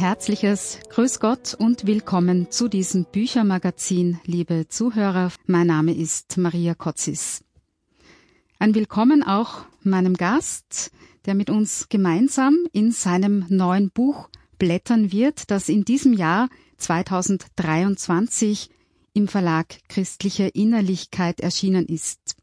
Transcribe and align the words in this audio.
herzliches 0.00 0.78
Grüß 0.88 1.20
Gott 1.20 1.52
und 1.52 1.86
willkommen 1.86 2.50
zu 2.50 2.68
diesem 2.68 3.04
Büchermagazin, 3.04 4.18
liebe 4.24 4.66
Zuhörer. 4.66 5.30
Mein 5.44 5.66
Name 5.66 5.94
ist 5.94 6.38
Maria 6.38 6.74
Kotzis. 6.74 7.44
Ein 8.58 8.74
Willkommen 8.74 9.22
auch 9.22 9.66
meinem 9.82 10.14
Gast, 10.14 10.90
der 11.26 11.34
mit 11.34 11.50
uns 11.50 11.90
gemeinsam 11.90 12.56
in 12.72 12.92
seinem 12.92 13.44
neuen 13.50 13.90
Buch 13.90 14.30
blättern 14.58 15.12
wird, 15.12 15.50
das 15.50 15.68
in 15.68 15.84
diesem 15.84 16.14
Jahr 16.14 16.48
2023 16.78 18.70
im 19.12 19.28
Verlag 19.28 19.66
Christliche 19.90 20.46
Innerlichkeit 20.46 21.40
erschienen 21.40 21.84
ist. 21.84 22.36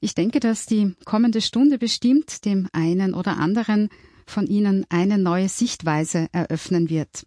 Ich 0.00 0.14
denke, 0.14 0.40
dass 0.40 0.64
die 0.64 0.94
kommende 1.04 1.42
Stunde 1.42 1.76
bestimmt 1.76 2.46
dem 2.46 2.70
einen 2.72 3.12
oder 3.12 3.36
anderen 3.36 3.90
von 4.30 4.46
Ihnen 4.46 4.86
eine 4.88 5.18
neue 5.18 5.48
Sichtweise 5.48 6.28
eröffnen 6.32 6.88
wird. 6.88 7.26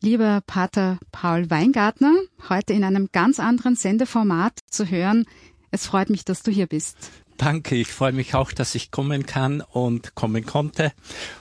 Lieber 0.00 0.40
Pater 0.46 0.98
Paul 1.12 1.50
Weingartner, 1.50 2.14
heute 2.48 2.72
in 2.72 2.84
einem 2.84 3.10
ganz 3.12 3.38
anderen 3.38 3.76
Sendeformat 3.76 4.58
zu 4.70 4.88
hören. 4.88 5.26
Es 5.70 5.86
freut 5.86 6.08
mich, 6.08 6.24
dass 6.24 6.42
du 6.42 6.50
hier 6.50 6.66
bist. 6.66 6.96
Danke, 7.36 7.74
ich 7.76 7.88
freue 7.88 8.12
mich 8.12 8.34
auch, 8.34 8.52
dass 8.52 8.74
ich 8.74 8.90
kommen 8.90 9.26
kann 9.26 9.60
und 9.60 10.14
kommen 10.14 10.44
konnte 10.46 10.92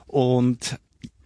und 0.07 0.77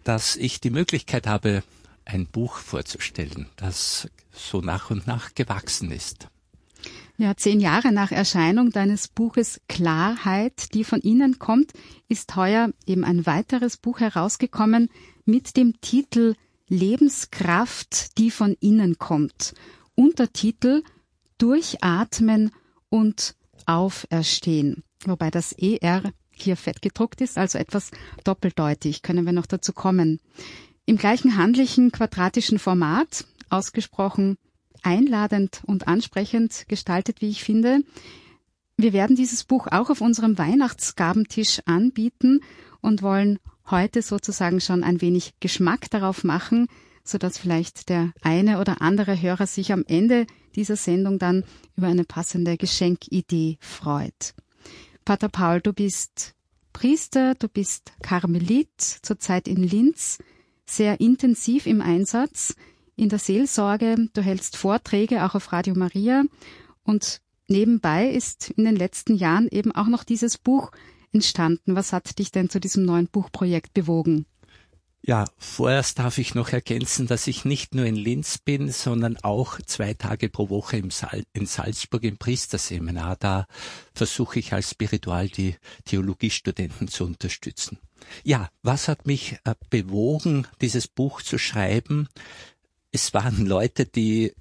dass 0.04 0.36
ich 0.36 0.60
die 0.60 0.70
Möglichkeit 0.70 1.26
habe, 1.26 1.62
ein 2.04 2.26
Buch 2.26 2.58
vorzustellen, 2.58 3.48
das 3.56 4.08
so 4.32 4.60
nach 4.60 4.90
und 4.90 5.06
nach 5.06 5.34
gewachsen 5.34 5.90
ist. 5.90 6.28
Ja, 7.16 7.36
zehn 7.36 7.60
Jahre 7.60 7.92
nach 7.92 8.10
Erscheinung 8.10 8.70
deines 8.70 9.06
Buches 9.06 9.60
Klarheit, 9.68 10.74
die 10.74 10.82
von 10.82 11.00
Ihnen 11.00 11.38
kommt, 11.38 11.72
ist 12.08 12.34
heuer 12.34 12.70
eben 12.86 13.04
ein 13.04 13.24
weiteres 13.24 13.76
Buch 13.76 14.00
herausgekommen 14.00 14.88
mit 15.24 15.56
dem 15.56 15.80
Titel 15.80 16.34
Lebenskraft, 16.68 18.18
die 18.18 18.32
von 18.32 18.56
innen 18.58 18.98
kommt. 18.98 19.54
Untertitel 19.94 20.82
Durchatmen 21.38 22.50
und 22.88 23.36
Auferstehen. 23.66 24.82
Wobei 25.04 25.30
das 25.30 25.52
ER 25.52 26.02
hier 26.32 26.56
fett 26.56 26.82
gedruckt 26.82 27.20
ist, 27.20 27.38
also 27.38 27.58
etwas 27.58 27.92
doppeldeutig, 28.24 29.02
können 29.02 29.24
wir 29.24 29.32
noch 29.32 29.46
dazu 29.46 29.72
kommen. 29.72 30.18
Im 30.84 30.96
gleichen 30.96 31.36
handlichen 31.36 31.92
quadratischen 31.92 32.58
Format, 32.58 33.24
ausgesprochen 33.50 34.36
einladend 34.84 35.62
und 35.66 35.88
ansprechend 35.88 36.66
gestaltet, 36.68 37.20
wie 37.20 37.30
ich 37.30 37.42
finde. 37.42 37.80
Wir 38.76 38.92
werden 38.92 39.16
dieses 39.16 39.44
Buch 39.44 39.68
auch 39.70 39.90
auf 39.90 40.00
unserem 40.00 40.36
Weihnachtsgabentisch 40.38 41.60
anbieten 41.64 42.40
und 42.80 43.02
wollen 43.02 43.38
heute 43.70 44.02
sozusagen 44.02 44.60
schon 44.60 44.84
ein 44.84 45.00
wenig 45.00 45.34
Geschmack 45.40 45.90
darauf 45.90 46.24
machen, 46.24 46.66
so 47.04 47.18
dass 47.18 47.38
vielleicht 47.38 47.88
der 47.88 48.12
eine 48.22 48.60
oder 48.60 48.82
andere 48.82 49.20
Hörer 49.20 49.46
sich 49.46 49.72
am 49.72 49.84
Ende 49.86 50.26
dieser 50.56 50.76
Sendung 50.76 51.18
dann 51.18 51.44
über 51.76 51.86
eine 51.86 52.04
passende 52.04 52.56
Geschenkidee 52.56 53.58
freut. 53.60 54.34
Pater 55.04 55.28
Paul, 55.28 55.60
du 55.60 55.72
bist 55.72 56.34
Priester, 56.72 57.34
du 57.34 57.48
bist 57.48 57.92
Karmelit, 58.02 58.80
zurzeit 58.80 59.46
in 59.48 59.62
Linz, 59.62 60.18
sehr 60.66 60.98
intensiv 61.00 61.66
im 61.66 61.80
Einsatz 61.80 62.54
in 62.96 63.08
der 63.08 63.18
Seelsorge, 63.18 64.08
du 64.12 64.22
hältst 64.22 64.56
Vorträge 64.56 65.24
auch 65.24 65.34
auf 65.34 65.52
Radio 65.52 65.74
Maria 65.74 66.24
und 66.82 67.20
nebenbei 67.48 68.08
ist 68.08 68.50
in 68.50 68.64
den 68.64 68.76
letzten 68.76 69.16
Jahren 69.16 69.48
eben 69.50 69.72
auch 69.72 69.88
noch 69.88 70.04
dieses 70.04 70.38
Buch 70.38 70.70
entstanden. 71.12 71.76
Was 71.76 71.92
hat 71.92 72.18
dich 72.18 72.30
denn 72.30 72.50
zu 72.50 72.60
diesem 72.60 72.84
neuen 72.84 73.08
Buchprojekt 73.08 73.74
bewogen? 73.74 74.26
Ja, 75.06 75.26
vorerst 75.36 75.98
darf 75.98 76.16
ich 76.16 76.34
noch 76.34 76.48
ergänzen, 76.48 77.06
dass 77.06 77.26
ich 77.26 77.44
nicht 77.44 77.74
nur 77.74 77.84
in 77.84 77.94
Linz 77.94 78.38
bin, 78.38 78.72
sondern 78.72 79.18
auch 79.18 79.60
zwei 79.60 79.92
Tage 79.92 80.30
pro 80.30 80.48
Woche 80.48 80.82
Sal 80.88 81.24
in 81.34 81.44
Salzburg 81.44 82.04
im 82.04 82.16
Priesterseminar. 82.16 83.16
Da 83.16 83.46
versuche 83.94 84.38
ich 84.38 84.54
als 84.54 84.70
Spiritual 84.70 85.28
die 85.28 85.56
Theologiestudenten 85.84 86.88
zu 86.88 87.04
unterstützen. 87.04 87.78
Ja, 88.22 88.48
was 88.62 88.88
hat 88.88 89.04
mich 89.04 89.36
äh, 89.44 89.54
bewogen, 89.68 90.46
dieses 90.62 90.88
Buch 90.88 91.20
zu 91.20 91.36
schreiben? 91.36 92.08
Es 92.94 93.12
waren 93.12 93.44
Leute, 93.44 93.86
die 93.86 94.32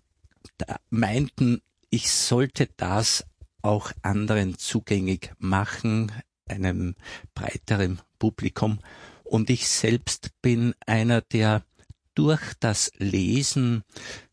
meinten, 0.91 1.63
ich 1.89 2.11
sollte 2.11 2.69
das 2.77 3.25
auch 3.63 3.91
anderen 4.03 4.59
zugänglich 4.59 5.31
machen, 5.39 6.11
einem 6.45 6.95
breiteren 7.33 7.99
Publikum. 8.19 8.77
Und 9.23 9.49
ich 9.49 9.67
selbst 9.67 10.29
bin 10.43 10.75
einer, 10.85 11.21
der 11.21 11.63
durch 12.13 12.53
das 12.59 12.91
Lesen 12.97 13.83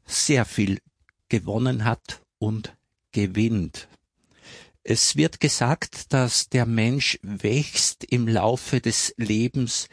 sehr 0.05 0.45
viel 0.45 0.81
gewonnen 1.31 1.87
hat 1.87 2.21
und 2.39 2.77
gewinnt. 3.13 3.89
Es 4.83 5.17
wird 5.17 5.41
gesagt, 5.41 6.13
dass 6.13 6.51
der 6.51 6.67
Mensch 6.67 7.19
wächst 7.23 8.05
im 8.05 8.29
Laufe 8.29 8.83
des 8.83 9.15
Lebens 9.17 9.89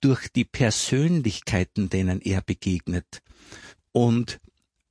durch 0.00 0.26
die 0.26 0.44
Persönlichkeiten, 0.44 1.88
denen 1.88 2.20
er 2.20 2.40
begegnet. 2.40 3.22
Und 3.92 4.40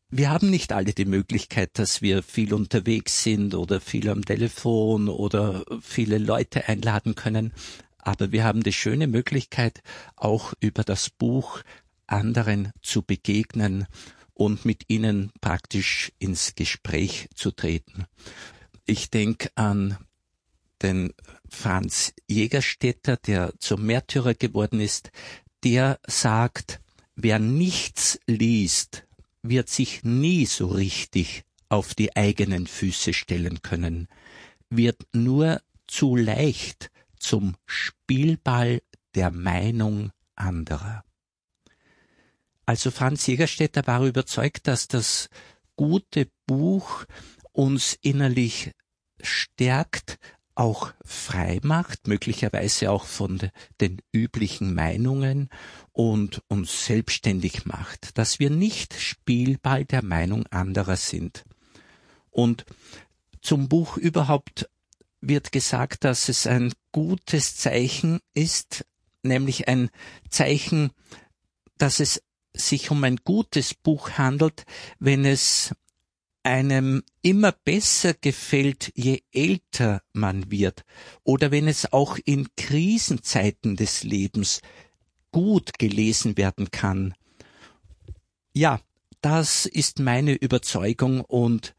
wir 0.10 0.30
haben 0.30 0.50
nicht 0.50 0.72
alle 0.74 0.94
die 0.94 1.06
Möglichkeit, 1.06 1.78
dass 1.78 2.02
wir 2.02 2.24
viel 2.24 2.54
unterwegs 2.54 3.24
sind 3.24 3.54
oder 3.54 3.80
viel 3.80 4.10
am 4.10 4.26
Telefon 4.26 5.08
oder 5.08 5.64
viele 5.82 6.18
Leute 6.18 6.68
einladen 6.68 7.16
können. 7.16 7.54
Aber 8.00 8.32
wir 8.32 8.44
haben 8.44 8.64
die 8.64 8.74
schöne 8.74 9.08
Möglichkeit, 9.08 9.84
auch 10.16 10.54
über 10.60 10.84
das 10.84 11.10
Buch 11.10 11.62
anderen 12.08 12.72
zu 12.82 13.04
begegnen 13.04 13.86
und 14.34 14.66
mit 14.66 14.86
ihnen 14.88 15.32
praktisch 15.42 16.12
ins 16.18 16.56
Gespräch 16.56 17.30
zu 17.36 17.52
treten. 17.52 18.06
Ich 18.86 19.12
denke 19.12 19.52
an 19.56 19.98
den 20.82 21.14
Franz 21.50 22.14
Jägerstätter, 22.28 23.18
der 23.18 23.54
zum 23.60 23.86
Märtyrer 23.86 24.34
geworden 24.34 24.80
ist, 24.80 25.12
der 25.64 26.00
sagt, 26.08 26.80
Wer 27.22 27.38
nichts 27.38 28.18
liest, 28.28 29.06
wird 29.42 29.68
sich 29.68 30.06
nie 30.06 30.46
so 30.46 30.68
richtig 30.68 31.44
auf 31.68 31.94
die 31.94 32.16
eigenen 32.16 32.66
Füße 32.66 33.12
stellen 33.12 33.62
können, 33.62 34.08
wird 34.70 35.06
nur 35.12 35.62
zu 35.86 36.16
leicht 36.16 36.90
zum 37.18 37.58
Spielball 37.66 38.82
der 39.16 39.32
Meinung 39.32 40.14
anderer. 40.36 41.04
Also 42.66 42.90
Franz 42.90 43.28
Jägerstätter 43.28 43.86
war 43.86 44.06
überzeugt, 44.06 44.70
dass 44.70 44.88
das 44.88 45.28
gute 45.76 46.32
Buch 46.48 47.04
uns 47.52 48.00
innerlich 48.02 48.72
stärkt, 49.22 50.20
auch 50.60 50.92
frei 51.06 51.60
macht, 51.64 52.08
möglicherweise 52.08 52.92
auch 52.92 53.06
von 53.06 53.40
den 53.80 54.02
üblichen 54.12 54.74
Meinungen 54.74 55.50
und 55.94 56.44
uns 56.50 56.86
selbstständig 56.86 57.66
macht, 57.66 58.18
dass 58.18 58.40
wir 58.40 58.50
nicht 58.50 58.94
Spielball 58.94 59.86
der 59.86 60.04
Meinung 60.04 60.46
anderer 60.48 60.98
sind. 60.98 61.46
Und 62.30 62.66
zum 63.42 63.70
Buch 63.70 63.96
überhaupt 63.96 64.70
wird 65.22 65.54
gesagt, 65.54 66.04
dass 66.04 66.28
es 66.28 66.46
ein 66.46 66.74
gutes 66.92 67.56
Zeichen 67.56 68.20
ist, 68.34 68.86
nämlich 69.24 69.70
ein 69.70 69.90
Zeichen, 70.30 70.92
dass 71.78 72.02
es 72.02 72.22
sich 72.54 72.92
um 72.92 73.02
ein 73.06 73.18
gutes 73.24 73.74
Buch 73.74 74.12
handelt, 74.12 74.66
wenn 75.00 75.24
es 75.24 75.74
einem 76.44 77.04
immer 77.22 77.52
besser 77.52 78.14
gefällt, 78.14 78.92
je 78.96 79.22
älter 79.32 80.02
man 80.14 80.52
wird, 80.52 80.86
oder 81.24 81.52
wenn 81.52 81.68
es 81.68 81.92
auch 81.92 82.18
in 82.24 82.48
Krisenzeiten 82.56 83.76
des 83.76 84.04
Lebens 84.04 84.62
gut 85.32 85.78
gelesen 85.78 86.38
werden 86.38 86.72
kann. 86.72 87.14
Ja, 88.54 88.80
das 89.22 89.66
ist 89.66 90.00
meine 90.00 90.34
Überzeugung 90.34 91.22
und 91.22 91.76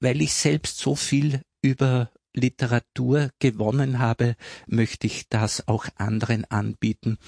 weil 0.00 0.20
ich 0.20 0.34
selbst 0.34 0.78
so 0.78 0.94
viel 0.94 1.42
über 1.62 2.10
Literatur 2.34 3.30
gewonnen 3.38 3.98
habe, 3.98 4.36
möchte 4.66 5.06
ich 5.06 5.28
das 5.28 5.66
auch 5.68 5.86
anderen 5.96 6.44
anbieten. 6.44 7.18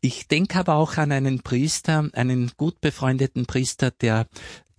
Ich 0.00 0.28
denke 0.28 0.58
aber 0.58 0.74
auch 0.74 0.98
an 0.98 1.12
einen 1.12 1.40
Priester, 1.40 2.10
einen 2.12 2.52
gut 2.58 2.80
befreundeten 2.80 3.46
Priester, 3.46 3.90
der 3.90 4.26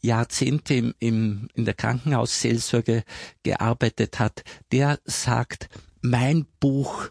Jahrzehnte 0.05 0.75
im, 0.75 0.93
im, 0.99 1.47
in 1.53 1.65
der 1.65 1.73
Krankenhausseelsorge 1.73 3.03
gearbeitet 3.43 4.19
hat, 4.19 4.43
der 4.71 4.99
sagt, 5.05 5.69
mein 6.01 6.45
Buch, 6.59 7.09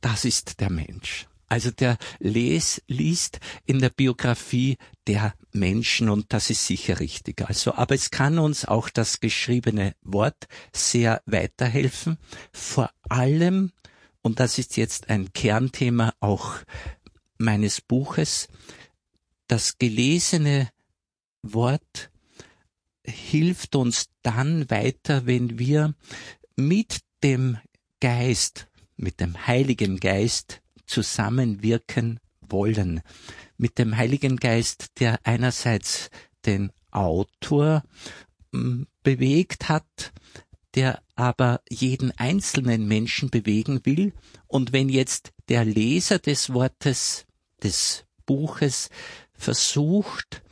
das 0.00 0.24
ist 0.24 0.60
der 0.60 0.70
Mensch. 0.70 1.26
Also 1.48 1.72
der 1.72 1.98
les, 2.20 2.80
liest 2.86 3.40
in 3.66 3.80
der 3.80 3.90
Biografie 3.90 4.78
der 5.08 5.34
Menschen 5.52 6.08
und 6.08 6.32
das 6.32 6.48
ist 6.48 6.64
sicher 6.64 7.00
richtig. 7.00 7.42
Also, 7.48 7.74
aber 7.74 7.96
es 7.96 8.12
kann 8.12 8.38
uns 8.38 8.64
auch 8.64 8.88
das 8.88 9.18
geschriebene 9.18 9.96
Wort 10.02 10.46
sehr 10.72 11.22
weiterhelfen. 11.26 12.18
Vor 12.52 12.90
allem, 13.08 13.72
und 14.22 14.38
das 14.38 14.58
ist 14.58 14.76
jetzt 14.76 15.10
ein 15.10 15.32
Kernthema, 15.32 16.14
auch 16.20 16.54
meines 17.36 17.80
Buches, 17.80 18.46
das 19.48 19.76
gelesene 19.78 20.70
Wort 21.42 22.10
hilft 23.10 23.76
uns 23.76 24.06
dann 24.22 24.70
weiter, 24.70 25.26
wenn 25.26 25.58
wir 25.58 25.94
mit 26.56 27.00
dem 27.22 27.58
Geist, 28.00 28.68
mit 28.96 29.20
dem 29.20 29.46
Heiligen 29.46 29.98
Geist 29.98 30.62
zusammenwirken 30.86 32.20
wollen. 32.40 33.02
Mit 33.56 33.78
dem 33.78 33.96
Heiligen 33.96 34.36
Geist, 34.36 34.98
der 35.00 35.20
einerseits 35.24 36.10
den 36.46 36.72
Autor 36.90 37.82
hm, 38.52 38.86
bewegt 39.02 39.68
hat, 39.68 40.12
der 40.74 41.02
aber 41.14 41.60
jeden 41.68 42.12
einzelnen 42.12 42.86
Menschen 42.86 43.30
bewegen 43.30 43.84
will. 43.84 44.12
Und 44.46 44.72
wenn 44.72 44.88
jetzt 44.88 45.32
der 45.48 45.64
Leser 45.64 46.18
des 46.18 46.52
Wortes, 46.52 47.26
des 47.62 48.04
Buches 48.26 48.90
versucht, 49.32 50.42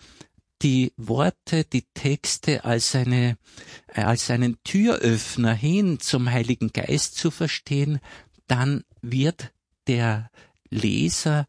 die 0.62 0.92
Worte, 0.96 1.64
die 1.64 1.86
Texte 1.94 2.64
als 2.64 2.94
eine, 2.94 3.38
als 3.94 4.30
einen 4.30 4.56
Türöffner 4.64 5.54
hin 5.54 6.00
zum 6.00 6.30
Heiligen 6.30 6.72
Geist 6.72 7.16
zu 7.16 7.30
verstehen, 7.30 8.00
dann 8.46 8.84
wird 9.02 9.52
der 9.86 10.30
Leser 10.70 11.46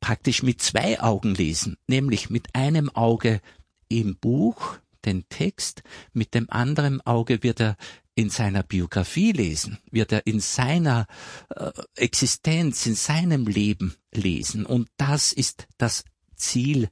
praktisch 0.00 0.42
mit 0.42 0.60
zwei 0.60 1.00
Augen 1.00 1.34
lesen, 1.34 1.76
nämlich 1.86 2.30
mit 2.30 2.54
einem 2.54 2.90
Auge 2.90 3.40
im 3.88 4.16
Buch, 4.16 4.78
den 5.04 5.28
Text, 5.28 5.82
mit 6.12 6.34
dem 6.34 6.48
anderen 6.50 7.00
Auge 7.00 7.42
wird 7.42 7.60
er 7.60 7.76
in 8.14 8.30
seiner 8.30 8.62
Biografie 8.62 9.32
lesen, 9.32 9.78
wird 9.90 10.12
er 10.12 10.26
in 10.26 10.40
seiner 10.40 11.06
äh, 11.54 11.72
Existenz, 11.96 12.86
in 12.86 12.94
seinem 12.94 13.46
Leben 13.46 13.96
lesen. 14.12 14.66
Und 14.66 14.88
das 14.96 15.32
ist 15.32 15.66
das 15.78 16.04
Ziel 16.36 16.88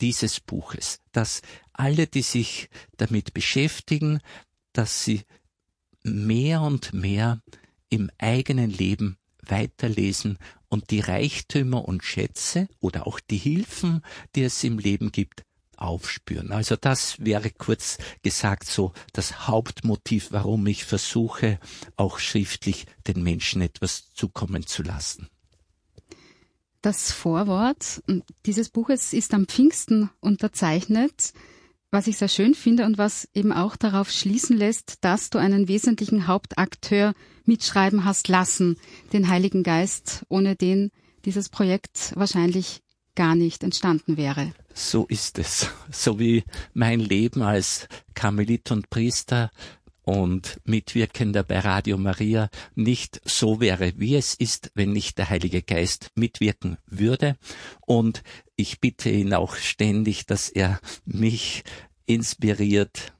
dieses 0.00 0.40
Buches, 0.40 1.00
dass 1.12 1.42
alle, 1.72 2.06
die 2.06 2.22
sich 2.22 2.68
damit 2.96 3.34
beschäftigen, 3.34 4.20
dass 4.72 5.04
sie 5.04 5.22
mehr 6.02 6.62
und 6.62 6.92
mehr 6.92 7.40
im 7.88 8.10
eigenen 8.18 8.70
Leben 8.70 9.16
weiterlesen 9.46 10.38
und 10.68 10.90
die 10.90 11.00
Reichtümer 11.00 11.86
und 11.86 12.04
Schätze 12.04 12.68
oder 12.78 13.06
auch 13.06 13.20
die 13.20 13.36
Hilfen, 13.36 14.02
die 14.34 14.44
es 14.44 14.62
im 14.62 14.78
Leben 14.78 15.12
gibt, 15.12 15.44
aufspüren. 15.76 16.52
Also 16.52 16.76
das 16.76 17.18
wäre 17.18 17.50
kurz 17.50 17.98
gesagt 18.22 18.66
so 18.66 18.92
das 19.12 19.48
Hauptmotiv, 19.48 20.28
warum 20.30 20.66
ich 20.66 20.84
versuche, 20.84 21.58
auch 21.96 22.18
schriftlich 22.18 22.86
den 23.06 23.22
Menschen 23.22 23.62
etwas 23.62 24.12
zukommen 24.12 24.66
zu 24.66 24.82
lassen. 24.82 25.28
Das 26.82 27.12
Vorwort 27.12 28.02
dieses 28.46 28.70
Buches 28.70 29.12
ist 29.12 29.34
am 29.34 29.46
Pfingsten 29.46 30.08
unterzeichnet, 30.20 31.32
was 31.90 32.06
ich 32.06 32.16
sehr 32.16 32.28
schön 32.28 32.54
finde 32.54 32.86
und 32.86 32.96
was 32.96 33.28
eben 33.34 33.52
auch 33.52 33.76
darauf 33.76 34.10
schließen 34.10 34.56
lässt, 34.56 35.04
dass 35.04 35.28
du 35.28 35.38
einen 35.38 35.68
wesentlichen 35.68 36.26
Hauptakteur 36.26 37.14
mitschreiben 37.44 38.04
hast 38.04 38.28
lassen, 38.28 38.76
den 39.12 39.28
Heiligen 39.28 39.62
Geist, 39.62 40.24
ohne 40.28 40.56
den 40.56 40.90
dieses 41.26 41.50
Projekt 41.50 42.12
wahrscheinlich 42.16 42.80
gar 43.14 43.34
nicht 43.34 43.62
entstanden 43.62 44.16
wäre. 44.16 44.52
So 44.72 45.04
ist 45.06 45.38
es. 45.38 45.68
So 45.90 46.18
wie 46.18 46.44
mein 46.72 47.00
Leben 47.00 47.42
als 47.42 47.88
Karmelit 48.14 48.70
und 48.70 48.88
Priester 48.88 49.50
und 50.10 50.60
Mitwirkender 50.64 51.44
bei 51.44 51.60
Radio 51.60 51.96
Maria 51.96 52.50
nicht 52.74 53.20
so 53.24 53.60
wäre, 53.60 53.92
wie 53.96 54.16
es 54.16 54.34
ist, 54.34 54.72
wenn 54.74 54.92
nicht 54.92 55.18
der 55.18 55.30
Heilige 55.30 55.62
Geist 55.62 56.10
mitwirken 56.16 56.78
würde. 56.86 57.36
Und 57.86 58.24
ich 58.56 58.80
bitte 58.80 59.08
ihn 59.08 59.32
auch 59.34 59.54
ständig, 59.54 60.26
dass 60.26 60.48
er 60.48 60.80
mich 61.04 61.62
inspiriert, 62.06 63.12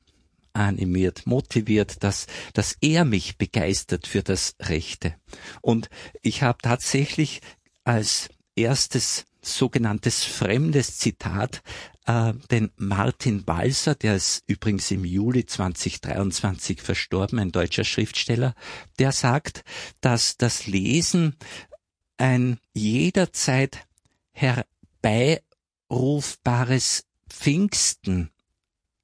animiert, 0.52 1.28
motiviert, 1.28 2.02
dass, 2.02 2.26
dass 2.54 2.76
er 2.80 3.04
mich 3.04 3.38
begeistert 3.38 4.08
für 4.08 4.24
das 4.24 4.56
Rechte. 4.58 5.14
Und 5.62 5.90
ich 6.22 6.42
habe 6.42 6.58
tatsächlich 6.60 7.40
als 7.84 8.30
erstes 8.56 9.26
sogenanntes 9.42 10.24
fremdes 10.24 10.98
Zitat, 10.98 11.62
äh, 12.06 12.32
den 12.50 12.72
Martin 12.76 13.46
Walser, 13.46 13.94
der 13.94 14.16
ist 14.16 14.42
übrigens 14.46 14.90
im 14.90 15.04
Juli 15.04 15.44
2023 15.46 16.82
verstorben, 16.82 17.38
ein 17.38 17.52
deutscher 17.52 17.84
Schriftsteller, 17.84 18.56
der 18.98 19.12
sagt, 19.12 19.62
dass 20.00 20.36
das 20.36 20.66
Lesen 20.66 21.36
ein 22.16 22.58
jederzeit 22.74 23.86
herbeirufbares 24.32 27.04
Pfingsten 27.28 28.30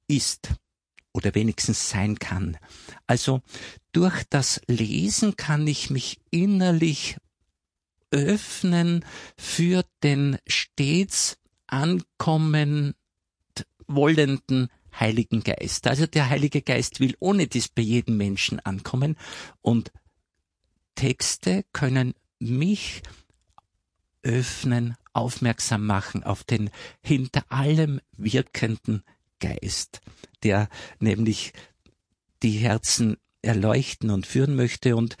ist 0.07 0.49
oder 1.13 1.33
wenigstens 1.33 1.89
sein 1.89 2.19
kann. 2.19 2.57
Also 3.07 3.41
durch 3.91 4.23
das 4.29 4.61
Lesen 4.67 5.35
kann 5.35 5.65
ich 5.65 5.89
mich 5.89 6.19
innerlich 6.29 7.17
öffnen 8.11 9.05
für 9.37 9.83
den 10.03 10.37
stets 10.47 11.37
ankommen 11.67 12.95
wollenden 13.87 14.69
Heiligen 14.99 15.43
Geist. 15.43 15.87
Also 15.87 16.07
der 16.07 16.29
Heilige 16.29 16.61
Geist 16.61 16.99
will 16.99 17.15
ohne 17.19 17.47
dies 17.47 17.69
bei 17.69 17.81
jedem 17.81 18.17
Menschen 18.17 18.59
ankommen 18.59 19.15
und 19.61 19.91
Texte 20.95 21.63
können 21.71 22.13
mich 22.39 23.03
öffnen, 24.23 24.95
aufmerksam 25.13 25.85
machen 25.85 26.23
auf 26.23 26.43
den 26.43 26.69
hinter 27.01 27.43
allem 27.49 28.01
wirkenden 28.17 29.03
Geist, 29.39 30.01
der 30.43 30.69
nämlich 30.99 31.53
die 32.43 32.51
Herzen 32.51 33.17
erleuchten 33.41 34.09
und 34.09 34.25
führen 34.27 34.55
möchte 34.55 34.95
und 34.95 35.17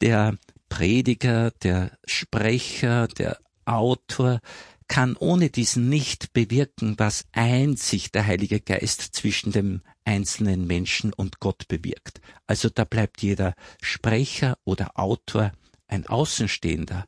der 0.00 0.36
Prediger, 0.70 1.50
der 1.62 1.98
Sprecher, 2.06 3.06
der 3.06 3.38
Autor 3.66 4.40
kann 4.88 5.14
ohne 5.16 5.50
diesen 5.50 5.88
nicht 5.90 6.32
bewirken, 6.32 6.94
was 6.98 7.24
einzig 7.32 8.10
der 8.10 8.26
Heilige 8.26 8.60
Geist 8.60 9.02
zwischen 9.14 9.52
dem 9.52 9.82
einzelnen 10.04 10.66
Menschen 10.66 11.12
und 11.12 11.38
Gott 11.38 11.68
bewirkt. 11.68 12.20
Also 12.46 12.70
da 12.70 12.84
bleibt 12.84 13.22
jeder 13.22 13.54
Sprecher 13.82 14.58
oder 14.64 14.98
Autor 14.98 15.52
ein 15.86 16.06
Außenstehender, 16.06 17.04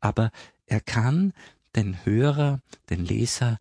aber 0.00 0.30
er 0.66 0.80
kann 0.80 1.32
den 1.74 2.04
Hörer, 2.04 2.62
den 2.88 3.04
Leser 3.04 3.58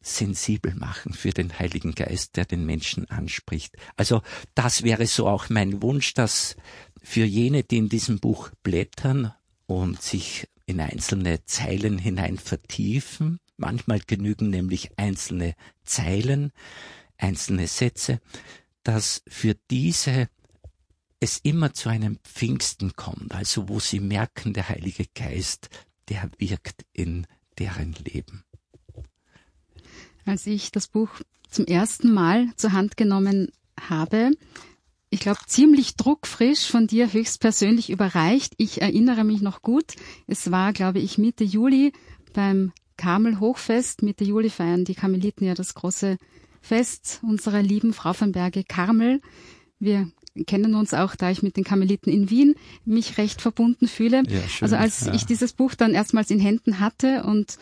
sensibel 0.00 0.74
machen 0.74 1.12
für 1.12 1.30
den 1.30 1.58
Heiligen 1.58 1.94
Geist, 1.94 2.36
der 2.36 2.44
den 2.44 2.64
Menschen 2.64 3.10
anspricht. 3.10 3.74
Also 3.96 4.22
das 4.54 4.82
wäre 4.82 5.06
so 5.06 5.28
auch 5.28 5.48
mein 5.50 5.82
Wunsch, 5.82 6.14
dass 6.14 6.56
für 7.08 7.24
jene, 7.24 7.64
die 7.64 7.78
in 7.78 7.88
diesem 7.88 8.20
Buch 8.20 8.50
blättern 8.62 9.32
und 9.66 10.02
sich 10.02 10.46
in 10.66 10.78
einzelne 10.78 11.42
Zeilen 11.46 11.96
hinein 11.96 12.36
vertiefen, 12.36 13.40
manchmal 13.56 14.00
genügen 14.06 14.50
nämlich 14.50 14.90
einzelne 14.98 15.54
Zeilen, 15.84 16.52
einzelne 17.16 17.66
Sätze, 17.66 18.20
dass 18.82 19.22
für 19.26 19.56
diese 19.70 20.28
es 21.18 21.38
immer 21.38 21.72
zu 21.72 21.88
einem 21.88 22.18
Pfingsten 22.24 22.92
kommt, 22.94 23.34
also 23.34 23.70
wo 23.70 23.80
sie 23.80 24.00
merken, 24.00 24.52
der 24.52 24.68
Heilige 24.68 25.06
Geist, 25.14 25.70
der 26.10 26.30
wirkt 26.36 26.84
in 26.92 27.26
deren 27.58 27.94
Leben. 27.94 28.44
Als 30.26 30.46
ich 30.46 30.72
das 30.72 30.88
Buch 30.88 31.08
zum 31.48 31.64
ersten 31.64 32.12
Mal 32.12 32.52
zur 32.56 32.72
Hand 32.72 32.98
genommen 32.98 33.50
habe, 33.80 34.32
ich 35.10 35.20
glaube, 35.20 35.40
ziemlich 35.46 35.96
druckfrisch 35.96 36.66
von 36.66 36.86
dir 36.86 37.12
höchstpersönlich 37.12 37.90
überreicht. 37.90 38.54
Ich 38.58 38.82
erinnere 38.82 39.24
mich 39.24 39.40
noch 39.40 39.62
gut. 39.62 39.94
Es 40.26 40.50
war, 40.50 40.72
glaube 40.72 40.98
ich, 40.98 41.18
Mitte 41.18 41.44
Juli 41.44 41.92
beim 42.34 42.72
Karmel 42.96 43.40
Hochfest. 43.40 44.02
Mitte 44.02 44.24
Juli 44.24 44.50
feiern 44.50 44.84
die 44.84 44.94
Karmeliten 44.94 45.46
ja 45.46 45.54
das 45.54 45.74
große 45.74 46.18
Fest 46.60 47.20
unserer 47.22 47.62
lieben 47.62 47.92
Frau 47.92 48.12
von 48.12 48.32
Berge 48.32 48.64
Karmel. 48.64 49.20
Wir 49.78 50.10
kennen 50.46 50.74
uns 50.74 50.92
auch, 50.92 51.16
da 51.16 51.30
ich 51.30 51.42
mit 51.42 51.56
den 51.56 51.64
Karmeliten 51.64 52.12
in 52.12 52.30
Wien 52.30 52.54
mich 52.84 53.16
recht 53.16 53.40
verbunden 53.40 53.88
fühle. 53.88 54.22
Ja, 54.28 54.40
schön, 54.48 54.64
also 54.64 54.76
als 54.76 55.06
ja. 55.06 55.14
ich 55.14 55.24
dieses 55.24 55.52
Buch 55.52 55.74
dann 55.74 55.94
erstmals 55.94 56.30
in 56.30 56.40
Händen 56.40 56.80
hatte 56.80 57.24
und 57.24 57.58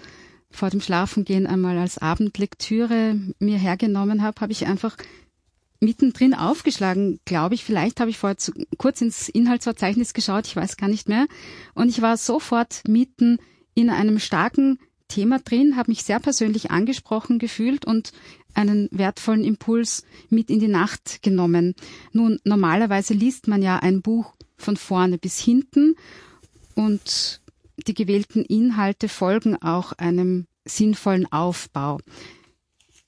vor 0.50 0.70
dem 0.70 0.80
Schlafengehen 0.80 1.46
einmal 1.46 1.78
als 1.78 1.98
Abendlektüre 1.98 3.18
mir 3.38 3.58
hergenommen 3.58 4.22
habe, 4.22 4.40
habe 4.40 4.52
ich 4.52 4.66
einfach 4.66 4.96
mittendrin 5.80 6.34
aufgeschlagen, 6.34 7.20
glaube 7.24 7.54
ich. 7.54 7.64
Vielleicht 7.64 8.00
habe 8.00 8.10
ich 8.10 8.18
vorher 8.18 8.38
zu, 8.38 8.52
kurz 8.78 9.00
ins 9.00 9.28
Inhaltsverzeichnis 9.28 10.14
geschaut, 10.14 10.46
ich 10.46 10.56
weiß 10.56 10.76
gar 10.76 10.88
nicht 10.88 11.08
mehr. 11.08 11.26
Und 11.74 11.88
ich 11.88 12.02
war 12.02 12.16
sofort 12.16 12.82
mitten 12.86 13.38
in 13.74 13.90
einem 13.90 14.18
starken 14.18 14.78
Thema 15.08 15.38
drin, 15.38 15.76
habe 15.76 15.90
mich 15.90 16.02
sehr 16.02 16.18
persönlich 16.18 16.70
angesprochen 16.70 17.38
gefühlt 17.38 17.84
und 17.84 18.12
einen 18.54 18.88
wertvollen 18.90 19.44
Impuls 19.44 20.04
mit 20.30 20.50
in 20.50 20.60
die 20.60 20.68
Nacht 20.68 21.22
genommen. 21.22 21.74
Nun, 22.12 22.40
normalerweise 22.44 23.14
liest 23.14 23.48
man 23.48 23.62
ja 23.62 23.78
ein 23.78 24.02
Buch 24.02 24.34
von 24.56 24.76
vorne 24.76 25.18
bis 25.18 25.38
hinten 25.38 25.94
und 26.74 27.40
die 27.86 27.94
gewählten 27.94 28.44
Inhalte 28.44 29.08
folgen 29.08 29.56
auch 29.62 29.92
einem 29.92 30.46
sinnvollen 30.64 31.30
Aufbau. 31.30 31.98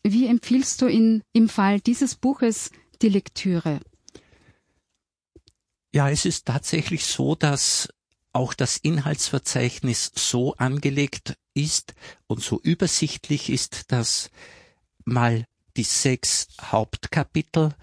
Wie 0.02 0.26
empfiehlst 0.26 0.80
du 0.82 0.86
in, 0.86 1.22
im 1.32 1.48
Fall 1.48 1.80
dieses 1.80 2.14
Buches 2.14 2.70
die 3.02 3.08
Lektüre? 3.08 3.80
Ja, 5.92 6.10
es 6.10 6.24
ist 6.24 6.46
tatsächlich 6.46 7.04
so, 7.04 7.34
dass 7.34 7.88
auch 8.32 8.54
das 8.54 8.76
Inhaltsverzeichnis 8.76 10.12
so 10.14 10.54
angelegt 10.54 11.36
ist 11.54 11.94
und 12.26 12.42
so 12.42 12.60
übersichtlich 12.60 13.50
ist, 13.50 13.90
dass 13.90 14.30
mal 15.04 15.44
die 15.76 15.82
sechs 15.84 16.48
Hauptkapitel 16.60 17.74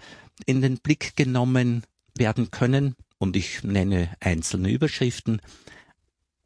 in 0.46 0.62
den 0.62 0.78
Blick 0.78 1.16
genommen 1.16 1.82
werden 2.16 2.50
können 2.50 2.94
und 3.18 3.36
ich 3.36 3.64
nenne 3.64 4.14
einzelne 4.20 4.70
Überschriften. 4.70 5.40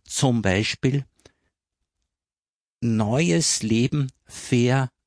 Zum 0.04 0.42
Beispiel 0.42 1.04
neues 2.80 3.62
Leben 3.62 4.10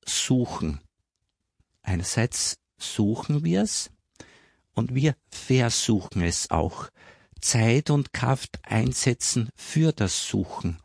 versuchen. 0.05 0.79
Einerseits 1.81 2.57
suchen 2.77 3.43
wir 3.43 3.61
es 3.61 3.89
und 4.73 4.95
wir 4.95 5.15
versuchen 5.29 6.21
es 6.21 6.49
auch. 6.49 6.89
Zeit 7.41 7.89
und 7.89 8.13
Kraft 8.13 8.59
einsetzen 8.63 9.49
für 9.55 9.91
das 9.91 10.27
Suchen. 10.27 10.79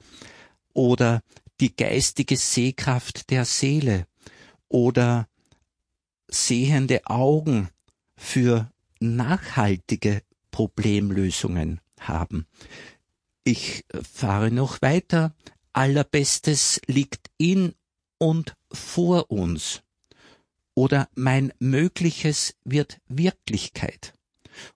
Oder 0.73 1.23
die 1.61 1.75
geistige 1.75 2.37
Sehkraft 2.37 3.31
der 3.31 3.45
Seele. 3.45 4.07
Oder 4.69 5.29
sehende 6.27 7.07
Augen 7.07 7.69
für 8.17 8.71
nachhaltige 8.99 10.23
Problemlösungen 10.51 11.81
haben. 12.01 12.47
Ich 13.45 13.85
fahre 14.13 14.51
noch 14.51 14.83
weiter. 14.83 15.33
Allerbestes 15.73 16.81
liegt 16.87 17.31
in 17.39 17.75
und 18.19 18.55
vor 18.73 19.31
uns. 19.31 19.83
Oder 20.75 21.09
mein 21.15 21.53
Mögliches 21.59 22.55
wird 22.65 23.01
Wirklichkeit. 23.09 24.15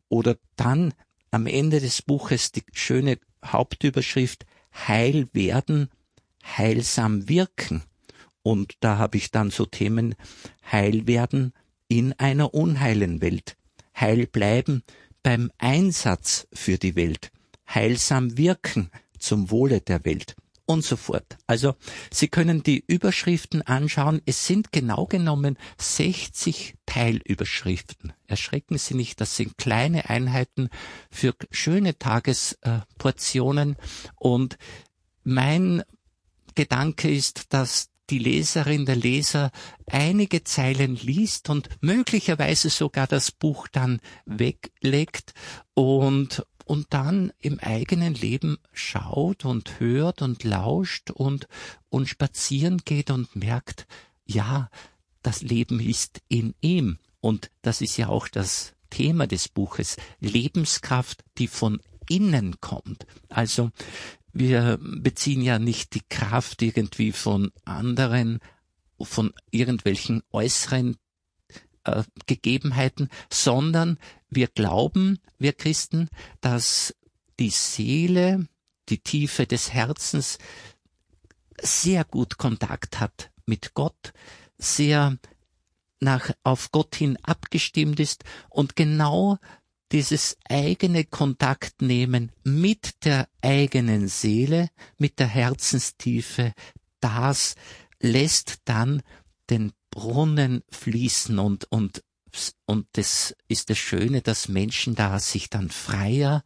Oder 0.08 0.36
dann 0.56 0.94
am 1.30 1.46
Ende 1.46 1.80
des 1.80 2.02
Buches 2.02 2.52
die 2.52 2.64
schöne 2.72 3.18
Hauptüberschrift 3.44 4.44
Heil 4.74 5.28
werden, 5.32 5.90
heilsam 6.44 7.28
wirken. 7.28 7.82
Und 8.42 8.74
da 8.80 8.98
habe 8.98 9.18
ich 9.18 9.30
dann 9.30 9.50
so 9.50 9.66
Themen 9.66 10.14
Heil 10.70 11.06
werden 11.06 11.52
in 11.88 12.12
einer 12.14 12.54
unheilen 12.54 13.20
Welt, 13.20 13.56
Heil 13.94 14.26
bleiben 14.26 14.82
beim 15.22 15.52
Einsatz 15.58 16.48
für 16.52 16.78
die 16.78 16.96
Welt, 16.96 17.30
heilsam 17.68 18.36
wirken 18.36 18.90
zum 19.18 19.50
Wohle 19.50 19.80
der 19.80 20.04
Welt 20.04 20.34
und 20.66 20.84
so 20.84 20.96
fort. 20.96 21.38
Also 21.46 21.74
Sie 22.10 22.28
können 22.28 22.62
die 22.62 22.84
Überschriften 22.86 23.62
anschauen. 23.62 24.22
Es 24.26 24.46
sind 24.46 24.72
genau 24.72 25.06
genommen 25.06 25.58
60 25.78 26.74
Teilüberschriften. 26.86 28.12
Erschrecken 28.26 28.78
Sie 28.78 28.94
nicht, 28.94 29.20
das 29.20 29.36
sind 29.36 29.58
kleine 29.58 30.08
Einheiten 30.08 30.68
für 31.10 31.34
schöne 31.50 31.98
Tagesportionen. 31.98 33.76
Und 34.16 34.58
mein 35.24 35.82
Gedanke 36.54 37.10
ist, 37.10 37.52
dass 37.52 37.88
die 38.10 38.18
Leserin, 38.18 38.84
der 38.84 38.96
Leser 38.96 39.50
einige 39.86 40.44
Zeilen 40.44 40.96
liest 40.96 41.48
und 41.48 41.68
möglicherweise 41.80 42.68
sogar 42.68 43.06
das 43.06 43.30
Buch 43.30 43.68
dann 43.68 44.00
weglegt 44.26 45.32
und 45.74 46.44
und 46.72 46.86
dann 46.94 47.34
im 47.38 47.58
eigenen 47.58 48.14
Leben 48.14 48.56
schaut 48.72 49.44
und 49.44 49.78
hört 49.78 50.22
und 50.22 50.42
lauscht 50.42 51.10
und, 51.10 51.46
und 51.90 52.08
spazieren 52.08 52.78
geht 52.78 53.10
und 53.10 53.36
merkt, 53.36 53.86
ja, 54.24 54.70
das 55.20 55.42
Leben 55.42 55.80
ist 55.80 56.22
in 56.28 56.54
ihm. 56.62 56.96
Und 57.20 57.50
das 57.60 57.82
ist 57.82 57.98
ja 57.98 58.08
auch 58.08 58.26
das 58.26 58.72
Thema 58.88 59.26
des 59.26 59.50
Buches, 59.50 59.98
Lebenskraft, 60.18 61.22
die 61.36 61.46
von 61.46 61.78
innen 62.08 62.58
kommt. 62.62 63.06
Also 63.28 63.70
wir 64.32 64.78
beziehen 64.80 65.42
ja 65.42 65.58
nicht 65.58 65.94
die 65.94 66.08
Kraft 66.08 66.62
irgendwie 66.62 67.12
von 67.12 67.52
anderen, 67.66 68.38
von 68.98 69.34
irgendwelchen 69.50 70.22
äußeren 70.32 70.96
äh, 71.84 72.02
Gegebenheiten, 72.26 73.08
sondern 73.30 73.98
wir 74.30 74.48
glauben, 74.48 75.18
wir 75.38 75.52
Christen, 75.52 76.08
dass 76.40 76.94
die 77.38 77.50
Seele, 77.50 78.46
die 78.88 78.98
Tiefe 78.98 79.46
des 79.46 79.72
Herzens 79.72 80.38
sehr 81.60 82.04
gut 82.04 82.38
Kontakt 82.38 83.00
hat 83.00 83.30
mit 83.46 83.74
Gott, 83.74 84.12
sehr 84.58 85.16
nach, 86.00 86.30
auf 86.42 86.72
Gott 86.72 86.96
hin 86.96 87.16
abgestimmt 87.22 88.00
ist 88.00 88.24
und 88.50 88.76
genau 88.76 89.38
dieses 89.92 90.36
eigene 90.48 91.04
Kontakt 91.04 91.82
nehmen 91.82 92.32
mit 92.44 93.04
der 93.04 93.28
eigenen 93.42 94.08
Seele, 94.08 94.68
mit 94.98 95.18
der 95.18 95.28
Herzenstiefe, 95.28 96.54
das 97.00 97.54
lässt 98.00 98.60
dann 98.64 99.02
den 99.50 99.72
Brunnen 99.92 100.64
fließen 100.70 101.38
und, 101.38 101.70
und, 101.70 102.02
und 102.66 102.86
das 102.92 103.36
ist 103.46 103.70
das 103.70 103.78
Schöne, 103.78 104.22
dass 104.22 104.48
Menschen 104.48 104.96
da 104.96 105.20
sich 105.20 105.50
dann 105.50 105.70
freier, 105.70 106.42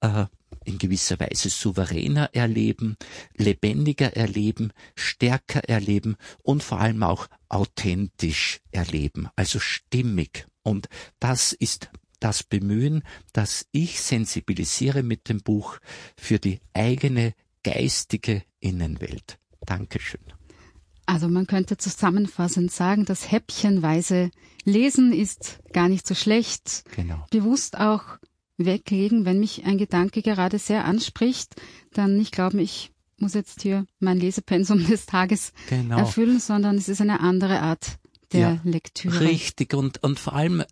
äh, 0.00 0.24
in 0.64 0.78
gewisser 0.78 1.18
Weise 1.20 1.50
souveräner 1.50 2.30
erleben, 2.34 2.96
lebendiger 3.36 4.16
erleben, 4.16 4.72
stärker 4.96 5.68
erleben 5.68 6.16
und 6.42 6.62
vor 6.62 6.80
allem 6.80 7.02
auch 7.02 7.28
authentisch 7.48 8.60
erleben, 8.70 9.28
also 9.36 9.58
stimmig. 9.58 10.46
Und 10.62 10.88
das 11.18 11.52
ist 11.52 11.90
das 12.20 12.42
Bemühen, 12.44 13.02
dass 13.32 13.66
ich 13.72 14.00
sensibilisiere 14.00 15.02
mit 15.02 15.28
dem 15.28 15.42
Buch 15.42 15.78
für 16.16 16.38
die 16.38 16.60
eigene 16.72 17.34
geistige 17.64 18.44
Innenwelt. 18.60 19.38
Dankeschön. 19.66 20.20
Also 21.12 21.28
man 21.28 21.46
könnte 21.46 21.76
zusammenfassend 21.76 22.72
sagen, 22.72 23.04
das 23.04 23.30
häppchenweise 23.30 24.30
Lesen 24.64 25.12
ist 25.12 25.58
gar 25.74 25.90
nicht 25.90 26.06
so 26.06 26.14
schlecht. 26.14 26.84
Genau. 26.96 27.26
Bewusst 27.30 27.78
auch 27.78 28.02
weglegen, 28.56 29.26
wenn 29.26 29.38
mich 29.38 29.66
ein 29.66 29.76
Gedanke 29.76 30.22
gerade 30.22 30.58
sehr 30.58 30.86
anspricht, 30.86 31.54
dann 31.92 32.16
nicht 32.16 32.32
glauben, 32.32 32.58
ich 32.58 32.92
muss 33.18 33.34
jetzt 33.34 33.60
hier 33.60 33.84
mein 34.00 34.20
Lesepensum 34.20 34.86
des 34.88 35.04
Tages 35.04 35.52
genau. 35.68 35.98
erfüllen, 35.98 36.40
sondern 36.40 36.78
es 36.78 36.88
ist 36.88 37.02
eine 37.02 37.20
andere 37.20 37.60
Art 37.60 37.98
der 38.32 38.40
ja, 38.40 38.60
Lektüre. 38.64 39.20
Richtig 39.20 39.74
und, 39.74 40.02
und 40.02 40.18
vor 40.18 40.32
allem 40.32 40.64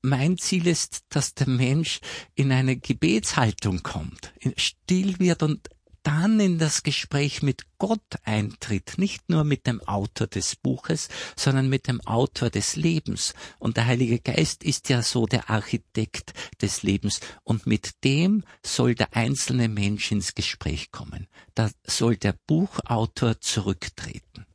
mein 0.00 0.38
Ziel 0.38 0.68
ist, 0.68 1.06
dass 1.08 1.34
der 1.34 1.48
Mensch 1.48 1.98
in 2.36 2.52
eine 2.52 2.76
Gebetshaltung 2.76 3.82
kommt, 3.82 4.32
still 4.56 5.18
wird 5.18 5.42
und 5.42 5.68
dann 6.08 6.40
in 6.40 6.56
das 6.56 6.84
Gespräch 6.84 7.42
mit 7.42 7.66
Gott 7.76 8.00
eintritt, 8.24 8.94
nicht 8.96 9.28
nur 9.28 9.44
mit 9.44 9.66
dem 9.66 9.82
Autor 9.82 10.26
des 10.26 10.56
Buches, 10.56 11.10
sondern 11.36 11.68
mit 11.68 11.86
dem 11.86 12.00
Autor 12.00 12.48
des 12.48 12.76
Lebens. 12.76 13.34
Und 13.58 13.76
der 13.76 13.84
Heilige 13.84 14.18
Geist 14.18 14.64
ist 14.64 14.88
ja 14.88 15.02
so 15.02 15.26
der 15.26 15.50
Architekt 15.50 16.32
des 16.62 16.82
Lebens. 16.82 17.20
Und 17.44 17.66
mit 17.66 18.02
dem 18.04 18.42
soll 18.64 18.94
der 18.94 19.14
einzelne 19.14 19.68
Mensch 19.68 20.10
ins 20.10 20.34
Gespräch 20.34 20.92
kommen. 20.92 21.26
Da 21.54 21.68
soll 21.86 22.16
der 22.16 22.34
Buchautor 22.46 23.42
zurücktreten. 23.42 24.46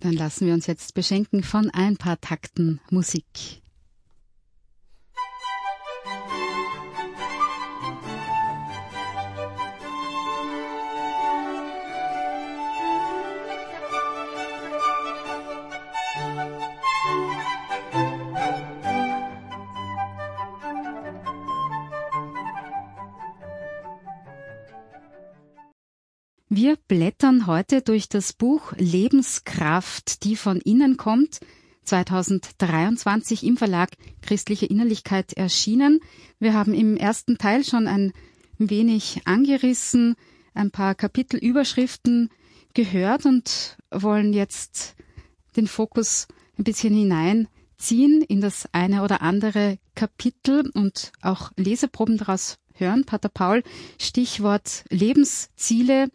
Dann 0.00 0.14
lassen 0.14 0.48
wir 0.48 0.54
uns 0.54 0.66
jetzt 0.66 0.94
beschenken 0.94 1.44
von 1.44 1.70
ein 1.70 1.96
paar 1.96 2.20
Takten 2.20 2.80
Musik. 2.90 3.62
Wir 26.66 26.74
blättern 26.88 27.46
heute 27.46 27.80
durch 27.80 28.08
das 28.08 28.32
Buch 28.32 28.72
Lebenskraft, 28.76 30.24
die 30.24 30.34
von 30.34 30.60
innen 30.60 30.96
kommt, 30.96 31.38
2023 31.84 33.44
im 33.44 33.56
Verlag 33.56 33.90
Christliche 34.20 34.66
Innerlichkeit 34.66 35.34
erschienen. 35.34 36.00
Wir 36.40 36.54
haben 36.54 36.74
im 36.74 36.96
ersten 36.96 37.38
Teil 37.38 37.62
schon 37.62 37.86
ein 37.86 38.12
wenig 38.58 39.20
angerissen, 39.26 40.16
ein 40.54 40.72
paar 40.72 40.96
Kapitelüberschriften 40.96 42.30
gehört 42.74 43.26
und 43.26 43.78
wollen 43.92 44.32
jetzt 44.32 44.96
den 45.54 45.68
Fokus 45.68 46.26
ein 46.58 46.64
bisschen 46.64 46.94
hineinziehen 46.94 48.22
in 48.22 48.40
das 48.40 48.68
eine 48.72 49.04
oder 49.04 49.22
andere 49.22 49.78
Kapitel 49.94 50.68
und 50.70 51.12
auch 51.22 51.52
Leseproben 51.56 52.18
daraus 52.18 52.58
hören. 52.74 53.04
Pater 53.04 53.28
Paul, 53.28 53.62
Stichwort 54.00 54.84
Lebensziele. 54.90 56.08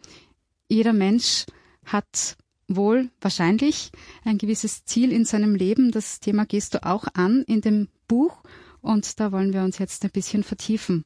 Jeder 0.72 0.94
Mensch 0.94 1.44
hat 1.84 2.38
wohl 2.66 3.10
wahrscheinlich 3.20 3.90
ein 4.24 4.38
gewisses 4.38 4.86
Ziel 4.86 5.12
in 5.12 5.26
seinem 5.26 5.54
Leben. 5.54 5.90
Das 5.90 6.18
Thema 6.18 6.46
gehst 6.46 6.72
du 6.72 6.82
auch 6.86 7.08
an 7.12 7.42
in 7.42 7.60
dem 7.60 7.88
Buch 8.08 8.42
und 8.80 9.20
da 9.20 9.32
wollen 9.32 9.52
wir 9.52 9.64
uns 9.64 9.76
jetzt 9.76 10.02
ein 10.02 10.10
bisschen 10.10 10.42
vertiefen. 10.42 11.04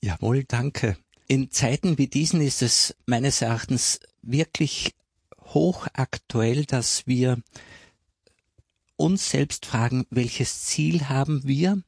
Jawohl, 0.00 0.44
danke. 0.44 0.96
In 1.26 1.50
Zeiten 1.50 1.98
wie 1.98 2.06
diesen 2.06 2.40
ist 2.40 2.62
es 2.62 2.94
meines 3.06 3.42
Erachtens 3.42 3.98
wirklich 4.22 4.94
hochaktuell, 5.40 6.64
dass 6.64 7.08
wir 7.08 7.42
uns 8.94 9.30
selbst 9.30 9.66
fragen, 9.66 10.06
welches 10.10 10.62
Ziel 10.62 11.08
haben 11.08 11.42
wir? 11.42 11.82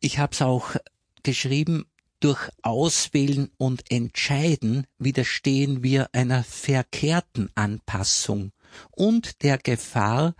Ich 0.00 0.18
habe 0.18 0.32
es 0.32 0.40
auch 0.40 0.76
geschrieben, 1.22 1.84
durch 2.24 2.48
Auswählen 2.62 3.50
und 3.58 3.90
Entscheiden 3.90 4.86
widerstehen 4.98 5.82
wir 5.82 6.08
einer 6.14 6.42
verkehrten 6.42 7.50
Anpassung 7.54 8.52
und 8.92 9.42
der 9.42 9.58
Gefahr, 9.58 10.34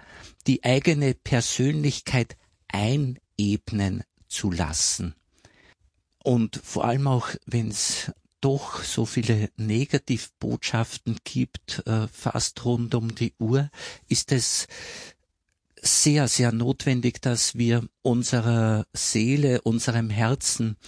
die 0.47 0.65
eigene 0.65 1.13
Persönlichkeit 1.13 2.39
einebnen 2.69 4.03
zu 4.29 4.51
lassen. 4.51 5.15
Und 6.23 6.59
vor 6.65 6.87
allem 6.87 7.07
auch, 7.07 7.29
wenn 7.45 7.69
es 7.69 8.11
doch 8.41 8.83
so 8.83 9.05
viele 9.05 9.51
Negativbotschaften 9.59 11.19
gibt, 11.23 11.87
äh, 11.87 12.09
fast 12.09 12.65
rund 12.65 12.95
um 12.95 13.15
die 13.15 13.35
Uhr, 13.39 13.69
ist 14.09 14.33
es 14.33 14.69
sehr, 15.83 16.29
sehr 16.29 16.51
notwendig, 16.51 17.21
dass 17.21 17.57
wir 17.57 17.87
unserer 18.01 18.87
Seele, 18.95 19.61
unserem 19.61 20.09
Herzen 20.09 20.79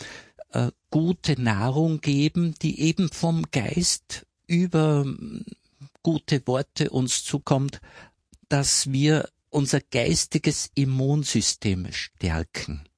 äh, 0.56 0.72
gute 0.90 1.40
Nahrung 1.40 2.00
geben, 2.00 2.54
die 2.62 2.80
eben 2.80 3.10
vom 3.10 3.44
Geist 3.50 4.26
über 4.46 5.04
mm, 5.04 5.44
gute 6.02 6.46
Worte 6.46 6.90
uns 6.90 7.24
zukommt, 7.24 7.80
dass 8.48 8.90
wir 8.90 9.28
unser 9.50 9.80
geistiges 9.80 10.70
Immunsystem 10.74 11.88
stärken. 11.92 12.88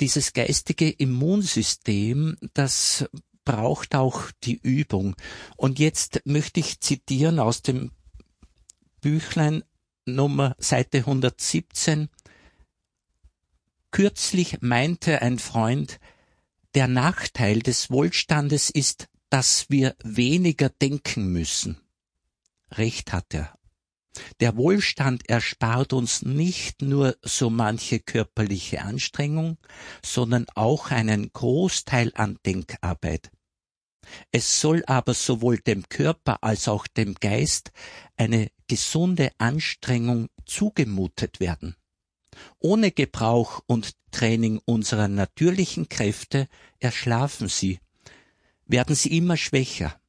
Dieses 0.00 0.32
geistige 0.32 0.88
Immunsystem, 0.88 2.36
das 2.54 3.06
braucht 3.44 3.94
auch 3.96 4.30
die 4.44 4.60
Übung. 4.62 5.16
Und 5.56 5.78
jetzt 5.78 6.22
möchte 6.24 6.60
ich 6.60 6.80
zitieren 6.80 7.40
aus 7.40 7.62
dem 7.62 7.90
Büchlein 9.00 9.64
Nummer 10.06 10.54
Seite 10.58 10.98
117. 10.98 12.08
Kürzlich 13.90 14.58
meinte 14.60 15.20
ein 15.20 15.38
Freund, 15.38 15.98
der 16.74 16.88
Nachteil 16.88 17.60
des 17.60 17.90
Wohlstandes 17.90 18.70
ist, 18.70 19.08
dass 19.28 19.66
wir 19.68 19.96
weniger 20.02 20.68
denken 20.68 21.32
müssen. 21.32 21.80
Recht 22.72 23.12
hat 23.12 23.34
er. 23.34 23.54
Der 24.40 24.56
Wohlstand 24.56 25.28
erspart 25.28 25.92
uns 25.92 26.22
nicht 26.22 26.82
nur 26.82 27.16
so 27.22 27.48
manche 27.48 28.00
körperliche 28.00 28.82
Anstrengung, 28.82 29.56
sondern 30.04 30.46
auch 30.54 30.90
einen 30.90 31.32
Großteil 31.32 32.12
an 32.14 32.38
Denkarbeit. 32.44 33.30
Es 34.32 34.60
soll 34.60 34.82
aber 34.86 35.14
sowohl 35.14 35.58
dem 35.58 35.88
Körper 35.88 36.42
als 36.42 36.66
auch 36.68 36.86
dem 36.88 37.14
Geist 37.14 37.70
eine 38.16 38.50
gesunde 38.66 39.30
Anstrengung 39.38 40.28
zugemutet 40.46 41.38
werden. 41.38 41.76
Ohne 42.58 42.90
Gebrauch 42.90 43.62
und 43.66 43.94
Training 44.10 44.60
unserer 44.64 45.08
natürlichen 45.08 45.88
Kräfte 45.88 46.48
erschlafen 46.78 47.48
sie, 47.48 47.80
werden 48.66 48.94
sie 48.94 49.16
immer 49.16 49.36
schwächer. 49.36 50.00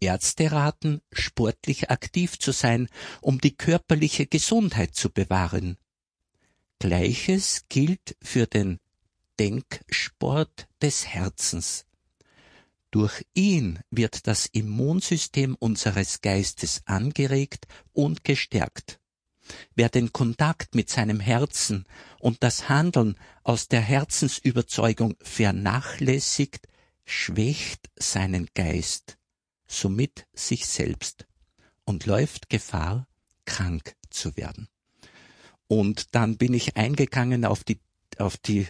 Ärzte 0.00 0.52
raten, 0.52 1.00
sportlich 1.12 1.90
aktiv 1.90 2.38
zu 2.38 2.52
sein, 2.52 2.88
um 3.20 3.40
die 3.40 3.56
körperliche 3.56 4.26
Gesundheit 4.26 4.94
zu 4.94 5.10
bewahren. 5.10 5.76
Gleiches 6.78 7.64
gilt 7.68 8.16
für 8.22 8.46
den 8.46 8.78
Denksport 9.40 10.68
des 10.80 11.06
Herzens. 11.06 11.86
Durch 12.90 13.26
ihn 13.34 13.80
wird 13.90 14.26
das 14.26 14.46
Immunsystem 14.46 15.56
unseres 15.56 16.20
Geistes 16.20 16.82
angeregt 16.86 17.66
und 17.92 18.24
gestärkt. 18.24 19.00
Wer 19.74 19.88
den 19.88 20.12
Kontakt 20.12 20.74
mit 20.74 20.90
seinem 20.90 21.20
Herzen 21.20 21.84
und 22.18 22.42
das 22.42 22.68
Handeln 22.68 23.16
aus 23.44 23.68
der 23.68 23.80
Herzensüberzeugung 23.80 25.16
vernachlässigt, 25.20 26.68
schwächt 27.04 27.88
seinen 27.96 28.48
Geist, 28.54 29.18
somit 29.66 30.26
sich 30.34 30.66
selbst 30.66 31.26
und 31.84 32.06
läuft 32.06 32.50
Gefahr, 32.50 33.06
krank 33.44 33.94
zu 34.10 34.36
werden. 34.36 34.68
Und 35.68 36.14
dann 36.14 36.36
bin 36.36 36.54
ich 36.54 36.76
eingegangen 36.76 37.44
auf 37.44 37.64
die, 37.64 37.80
auf 38.18 38.36
die 38.36 38.66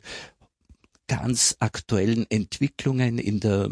ganz 1.06 1.56
aktuellen 1.58 2.30
Entwicklungen 2.30 3.18
in 3.18 3.40
der 3.40 3.70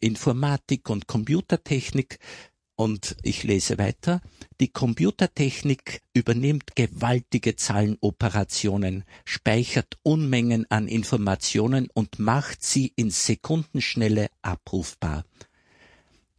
Informatik 0.00 0.90
und 0.90 1.06
Computertechnik, 1.06 2.18
und 2.76 3.16
ich 3.22 3.42
lese 3.42 3.78
weiter. 3.78 4.20
Die 4.60 4.68
Computertechnik 4.68 6.02
übernimmt 6.14 6.74
gewaltige 6.74 7.56
Zahlenoperationen, 7.56 9.04
speichert 9.24 9.98
Unmengen 10.02 10.70
an 10.70 10.88
Informationen 10.88 11.88
und 11.92 12.18
macht 12.18 12.62
sie 12.62 12.92
in 12.96 13.10
Sekundenschnelle 13.10 14.28
abrufbar. 14.42 15.24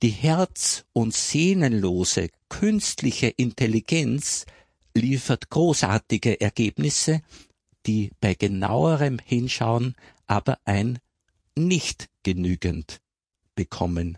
Die 0.02 0.10
herz- 0.10 0.86
und 0.92 1.14
sehnenlose 1.14 2.30
künstliche 2.50 3.28
Intelligenz 3.28 4.46
liefert 4.94 5.50
großartige 5.50 6.42
Ergebnisse, 6.42 7.22
die 7.86 8.12
bei 8.20 8.34
genauerem 8.34 9.20
Hinschauen 9.24 9.96
aber 10.28 10.60
ein 10.66 11.00
nicht 11.56 12.10
genügend 12.24 13.02
bekommen. 13.56 14.18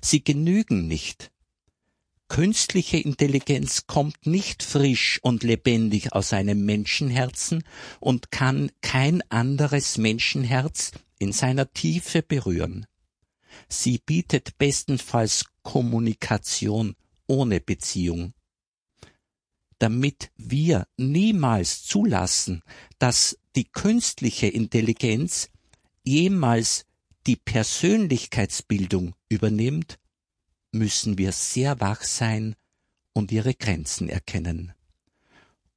Sie 0.00 0.22
genügen 0.22 0.86
nicht. 0.86 1.30
Künstliche 2.28 2.96
Intelligenz 2.96 3.86
kommt 3.86 4.26
nicht 4.26 4.62
frisch 4.62 5.20
und 5.22 5.42
lebendig 5.42 6.12
aus 6.12 6.32
einem 6.32 6.64
Menschenherzen 6.64 7.64
und 8.00 8.30
kann 8.30 8.70
kein 8.80 9.22
anderes 9.30 9.98
Menschenherz 9.98 10.92
in 11.18 11.32
seiner 11.32 11.72
Tiefe 11.72 12.22
berühren. 12.22 12.86
Sie 13.68 13.98
bietet 13.98 14.58
bestenfalls 14.58 15.44
Kommunikation 15.62 16.96
ohne 17.26 17.60
Beziehung. 17.60 18.32
Damit 19.78 20.30
wir 20.36 20.86
niemals 20.96 21.84
zulassen, 21.84 22.62
dass 22.98 23.38
die 23.54 23.64
künstliche 23.64 24.46
Intelligenz 24.46 25.50
jemals 26.04 26.86
die 27.26 27.36
Persönlichkeitsbildung 27.36 29.14
übernimmt, 29.28 29.98
müssen 30.74 31.16
wir 31.18 31.32
sehr 31.32 31.80
wach 31.80 32.02
sein 32.02 32.54
und 33.12 33.32
ihre 33.32 33.54
Grenzen 33.54 34.08
erkennen. 34.08 34.72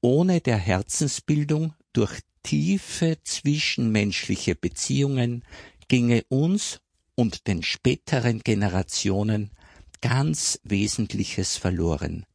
Ohne 0.01 0.41
der 0.41 0.57
Herzensbildung 0.57 1.73
durch 1.93 2.19
tiefe 2.43 3.17
zwischenmenschliche 3.23 4.55
Beziehungen 4.55 5.43
ginge 5.87 6.23
uns 6.29 6.79
und 7.15 7.47
den 7.47 7.63
späteren 7.63 8.39
Generationen 8.39 9.51
ganz 10.01 10.59
Wesentliches 10.63 11.57
verloren. 11.57 12.25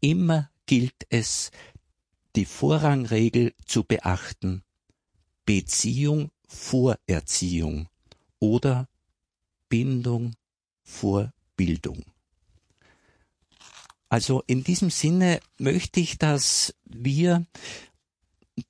Immer 0.00 0.50
gilt 0.66 1.06
es, 1.08 1.50
die 2.36 2.44
Vorrangregel 2.44 3.54
zu 3.66 3.84
beachten, 3.84 4.62
Beziehung 5.46 6.30
vor 6.46 6.98
Erziehung 7.06 7.88
oder 8.38 8.88
Bindung 9.68 10.34
vor 10.82 11.33
Bildung. 11.56 12.04
Also 14.08 14.42
in 14.46 14.62
diesem 14.62 14.90
Sinne 14.90 15.40
möchte 15.58 16.00
ich, 16.00 16.18
dass 16.18 16.74
wir 16.84 17.46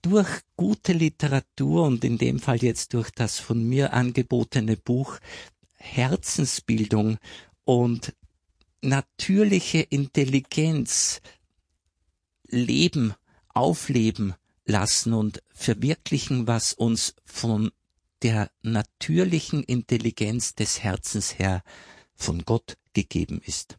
durch 0.01 0.41
gute 0.57 0.93
Literatur 0.93 1.85
und 1.85 2.05
in 2.05 2.19
dem 2.19 2.39
Fall 2.39 2.63
jetzt 2.63 2.95
durch 2.95 3.11
das 3.11 3.39
von 3.39 3.63
mir 3.63 3.93
angebotene 3.93 4.77
Buch 4.77 5.19
Herzensbildung 5.75 7.19
und 7.65 8.15
natürliche 8.81 9.81
Intelligenz 9.81 11.21
leben, 12.49 13.15
aufleben 13.49 14.35
lassen 14.65 15.13
und 15.13 15.43
verwirklichen, 15.53 16.47
was 16.47 16.73
uns 16.73 17.15
von 17.25 17.71
der 18.23 18.51
natürlichen 18.63 19.63
Intelligenz 19.63 20.55
des 20.55 20.83
Herzens 20.83 21.39
her 21.39 21.63
von 22.25 22.45
Gott 22.45 22.77
gegeben 22.95 23.41
ist. 23.45 23.79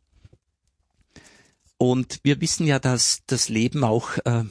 Und 1.77 2.19
wir 2.23 2.39
wissen 2.39 2.65
ja, 2.65 2.79
dass 2.79 3.23
das 3.27 3.49
Leben 3.49 3.83
auch 3.83 4.17
äh, 4.23 4.43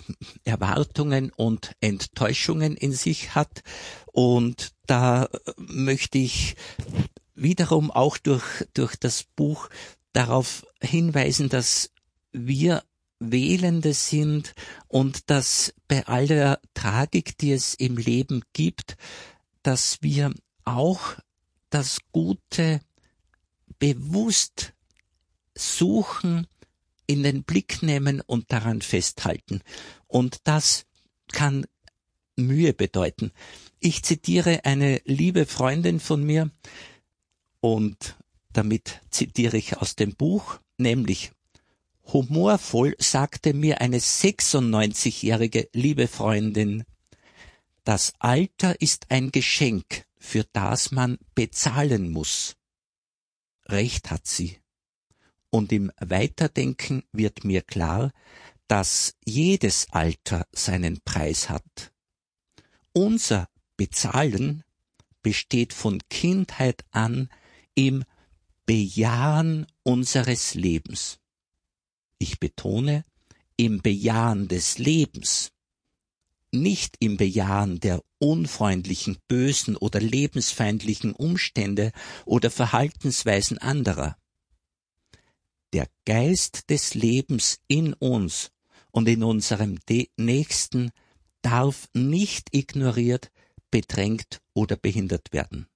Erwartungen 0.44 1.32
und 1.34 1.72
Enttäuschungen 1.80 2.76
in 2.76 2.92
sich 2.92 3.34
hat. 3.34 3.62
Und 4.12 4.72
da 4.86 5.28
möchte 5.56 6.18
ich 6.18 6.56
wiederum 7.34 7.90
auch 7.90 8.18
durch, 8.18 8.66
durch 8.74 8.96
das 8.96 9.24
Buch 9.36 9.70
darauf 10.12 10.66
hinweisen, 10.82 11.48
dass 11.48 11.90
wir 12.32 12.82
Wählende 13.20 13.94
sind 13.94 14.54
und 14.88 15.30
dass 15.30 15.72
bei 15.88 16.06
aller 16.06 16.60
Tragik, 16.74 17.38
die 17.38 17.52
es 17.52 17.74
im 17.74 17.96
Leben 17.96 18.42
gibt, 18.52 18.96
dass 19.62 20.02
wir 20.02 20.32
auch 20.64 21.00
das 21.70 21.98
Gute 22.12 22.80
bewusst 23.78 24.72
suchen, 25.54 26.46
in 27.06 27.22
den 27.22 27.42
Blick 27.44 27.82
nehmen 27.82 28.20
und 28.20 28.50
daran 28.50 28.80
festhalten. 28.80 29.60
Und 30.06 30.38
das 30.44 30.86
kann 31.32 31.66
Mühe 32.36 32.72
bedeuten. 32.72 33.32
Ich 33.80 34.02
zitiere 34.02 34.64
eine 34.64 35.00
liebe 35.04 35.46
Freundin 35.46 36.00
von 36.00 36.24
mir 36.24 36.50
und 37.60 38.16
damit 38.52 39.00
zitiere 39.10 39.56
ich 39.56 39.76
aus 39.76 39.96
dem 39.96 40.14
Buch, 40.14 40.58
nämlich 40.78 41.32
humorvoll 42.12 42.94
sagte 42.98 43.54
mir 43.54 43.80
eine 43.80 43.98
96-jährige 43.98 45.68
liebe 45.72 46.08
Freundin, 46.08 46.84
das 47.84 48.14
Alter 48.18 48.80
ist 48.80 49.10
ein 49.10 49.30
Geschenk, 49.30 50.06
für 50.18 50.44
das 50.52 50.90
man 50.90 51.18
bezahlen 51.34 52.10
muss. 52.10 52.56
Recht 53.68 54.10
hat 54.10 54.26
sie. 54.26 54.58
Und 55.50 55.72
im 55.72 55.92
Weiterdenken 56.00 57.04
wird 57.12 57.44
mir 57.44 57.62
klar, 57.62 58.12
dass 58.68 59.14
jedes 59.24 59.90
Alter 59.90 60.46
seinen 60.52 61.00
Preis 61.04 61.48
hat. 61.48 61.92
Unser 62.92 63.48
Bezahlen 63.76 64.64
besteht 65.22 65.72
von 65.72 66.00
Kindheit 66.10 66.84
an 66.90 67.28
im 67.74 68.04
Bejahen 68.66 69.66
unseres 69.82 70.54
Lebens. 70.54 71.18
Ich 72.18 72.40
betone, 72.40 73.04
im 73.56 73.82
Bejahen 73.82 74.48
des 74.48 74.78
Lebens, 74.78 75.52
nicht 76.54 76.96
im 77.00 77.16
Bejahen 77.16 77.80
der 77.80 78.02
unfreundlichen, 78.18 79.18
bösen 79.28 79.76
oder 79.76 80.00
lebensfeindlichen 80.00 81.12
Umstände 81.12 81.92
oder 82.24 82.50
Verhaltensweisen 82.50 83.58
anderer 83.58 84.16
der 85.74 85.88
Geist 86.06 86.70
des 86.70 86.94
Lebens 86.94 87.58
in 87.66 87.94
uns 87.94 88.52
und 88.92 89.08
in 89.08 89.24
unserem 89.24 89.76
Nächsten 90.16 90.92
darf 91.42 91.88
nicht 91.92 92.54
ignoriert, 92.54 93.32
bedrängt 93.72 94.40
oder 94.54 94.76
behindert 94.76 95.32
werden. 95.32 95.66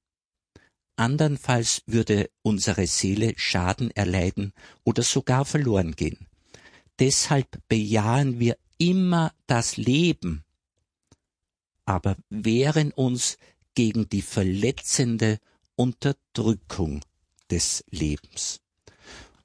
Andernfalls 0.95 1.83
würde 1.87 2.31
unsere 2.43 2.87
Seele 2.87 3.35
Schaden 3.37 3.91
erleiden 3.91 4.53
oder 4.85 5.03
sogar 5.03 5.45
verloren 5.45 5.97
gehen. 5.97 6.29
Deshalb 7.01 7.61
bejahen 7.67 8.39
wir 8.39 8.57
immer 8.79 9.33
das 9.49 9.77
Leben, 9.77 10.45
aber 11.89 12.17
wehren 12.29 12.93
uns 12.93 13.39
gegen 13.75 14.11
die 14.11 14.21
verletzende 14.21 15.39
Unterdrückung 15.75 17.01
des 17.51 17.83
Lebens. 17.89 18.61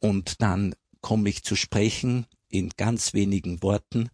Und 0.01 0.41
dann 0.41 0.75
komme 0.99 1.29
ich 1.29 1.43
zu 1.43 1.55
sprechen 1.55 2.25
in 2.49 2.69
ganz 2.75 3.13
wenigen 3.13 3.63
Worten 3.63 4.09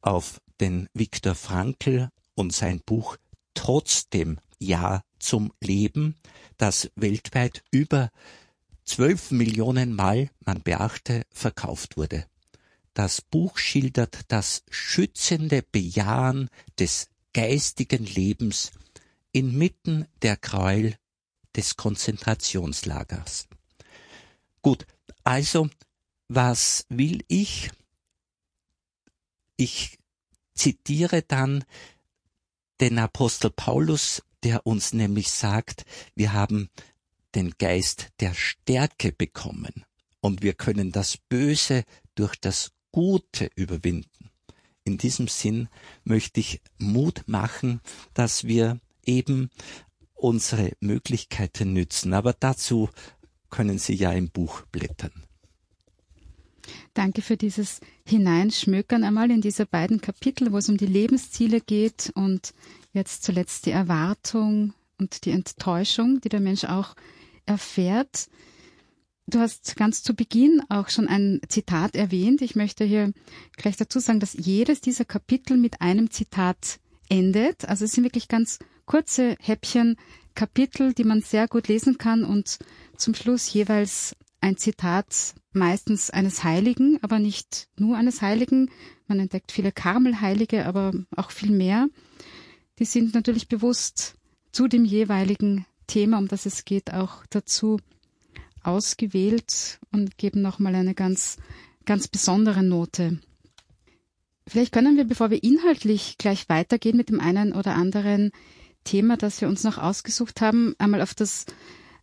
auf 0.00 0.40
den 0.60 0.88
Viktor 0.92 1.36
Frankl 1.36 2.08
und 2.34 2.52
sein 2.52 2.80
Buch 2.84 3.16
Trotzdem 3.54 4.38
Ja 4.58 5.04
zum 5.20 5.52
Leben, 5.60 6.16
das 6.56 6.90
weltweit 6.96 7.62
über 7.70 8.10
zwölf 8.84 9.30
Millionen 9.30 9.94
Mal, 9.94 10.30
man 10.44 10.62
beachte, 10.62 11.22
verkauft 11.30 11.96
wurde. 11.96 12.26
Das 12.92 13.22
Buch 13.22 13.56
schildert 13.56 14.20
das 14.28 14.64
schützende 14.68 15.62
Bejahen 15.62 16.50
des 16.78 17.08
geistigen 17.32 18.04
Lebens 18.04 18.72
inmitten 19.32 20.06
der 20.22 20.36
Gräuel 20.36 20.96
des 21.56 21.76
Konzentrationslagers. 21.76 23.48
Gut, 24.62 24.86
also, 25.24 25.68
was 26.28 26.86
will 26.88 27.24
ich? 27.28 27.70
Ich 29.56 29.98
zitiere 30.54 31.22
dann 31.22 31.64
den 32.80 32.98
Apostel 32.98 33.50
Paulus, 33.50 34.22
der 34.42 34.66
uns 34.66 34.92
nämlich 34.92 35.30
sagt, 35.30 35.84
wir 36.14 36.32
haben 36.32 36.68
den 37.34 37.52
Geist 37.58 38.08
der 38.20 38.34
Stärke 38.34 39.12
bekommen 39.12 39.84
und 40.20 40.42
wir 40.42 40.54
können 40.54 40.92
das 40.92 41.16
Böse 41.16 41.84
durch 42.14 42.36
das 42.36 42.72
Gute 42.90 43.50
überwinden. 43.54 44.31
In 44.84 44.98
diesem 44.98 45.28
Sinn 45.28 45.68
möchte 46.04 46.40
ich 46.40 46.60
Mut 46.78 47.22
machen, 47.26 47.80
dass 48.14 48.44
wir 48.44 48.80
eben 49.04 49.50
unsere 50.14 50.72
Möglichkeiten 50.80 51.72
nützen. 51.72 52.14
Aber 52.14 52.32
dazu 52.32 52.88
können 53.50 53.78
Sie 53.78 53.94
ja 53.94 54.12
im 54.12 54.30
Buch 54.30 54.62
blättern. 54.72 55.12
Danke 56.94 57.22
für 57.22 57.36
dieses 57.36 57.80
Hineinschmökern 58.06 59.04
einmal 59.04 59.30
in 59.30 59.40
diese 59.40 59.66
beiden 59.66 60.00
Kapitel, 60.00 60.52
wo 60.52 60.58
es 60.58 60.68
um 60.68 60.76
die 60.76 60.86
Lebensziele 60.86 61.60
geht 61.60 62.12
und 62.14 62.54
jetzt 62.92 63.24
zuletzt 63.24 63.66
die 63.66 63.70
Erwartung 63.70 64.74
und 64.98 65.24
die 65.24 65.30
Enttäuschung, 65.30 66.20
die 66.20 66.28
der 66.28 66.40
Mensch 66.40 66.64
auch 66.64 66.94
erfährt. 67.46 68.28
Du 69.26 69.38
hast 69.38 69.76
ganz 69.76 70.02
zu 70.02 70.14
Beginn 70.14 70.62
auch 70.68 70.88
schon 70.88 71.08
ein 71.08 71.40
Zitat 71.48 71.94
erwähnt. 71.94 72.42
Ich 72.42 72.56
möchte 72.56 72.84
hier 72.84 73.12
gleich 73.56 73.76
dazu 73.76 74.00
sagen, 74.00 74.20
dass 74.20 74.32
jedes 74.34 74.80
dieser 74.80 75.04
Kapitel 75.04 75.56
mit 75.56 75.80
einem 75.80 76.10
Zitat 76.10 76.80
endet. 77.08 77.68
Also 77.68 77.84
es 77.84 77.92
sind 77.92 78.04
wirklich 78.04 78.28
ganz 78.28 78.58
kurze 78.84 79.36
Häppchen, 79.40 79.96
Kapitel, 80.34 80.92
die 80.92 81.04
man 81.04 81.20
sehr 81.20 81.46
gut 81.46 81.68
lesen 81.68 81.98
kann 81.98 82.24
und 82.24 82.58
zum 82.96 83.14
Schluss 83.14 83.52
jeweils 83.52 84.16
ein 84.40 84.56
Zitat 84.56 85.34
meistens 85.52 86.10
eines 86.10 86.42
Heiligen, 86.42 86.98
aber 87.02 87.18
nicht 87.18 87.68
nur 87.76 87.96
eines 87.96 88.22
Heiligen. 88.22 88.70
Man 89.06 89.20
entdeckt 89.20 89.52
viele 89.52 89.72
Karmelheilige, 89.72 90.66
aber 90.66 90.92
auch 91.14 91.30
viel 91.30 91.50
mehr. 91.50 91.88
Die 92.78 92.84
sind 92.84 93.14
natürlich 93.14 93.48
bewusst 93.48 94.14
zu 94.50 94.68
dem 94.68 94.84
jeweiligen 94.84 95.66
Thema, 95.86 96.18
um 96.18 96.28
das 96.28 96.46
es 96.46 96.64
geht, 96.64 96.92
auch 96.92 97.24
dazu 97.30 97.78
ausgewählt 98.64 99.78
und 99.90 100.18
geben 100.18 100.42
nochmal 100.42 100.74
eine 100.74 100.94
ganz, 100.94 101.36
ganz 101.84 102.08
besondere 102.08 102.62
Note. 102.62 103.20
Vielleicht 104.46 104.72
können 104.72 104.96
wir, 104.96 105.04
bevor 105.04 105.30
wir 105.30 105.42
inhaltlich 105.42 106.16
gleich 106.18 106.48
weitergehen 106.48 106.96
mit 106.96 107.08
dem 107.08 107.20
einen 107.20 107.52
oder 107.52 107.74
anderen 107.74 108.32
Thema, 108.84 109.16
das 109.16 109.40
wir 109.40 109.48
uns 109.48 109.62
noch 109.62 109.78
ausgesucht 109.78 110.40
haben, 110.40 110.74
einmal 110.78 111.02
auf 111.02 111.14
das 111.14 111.46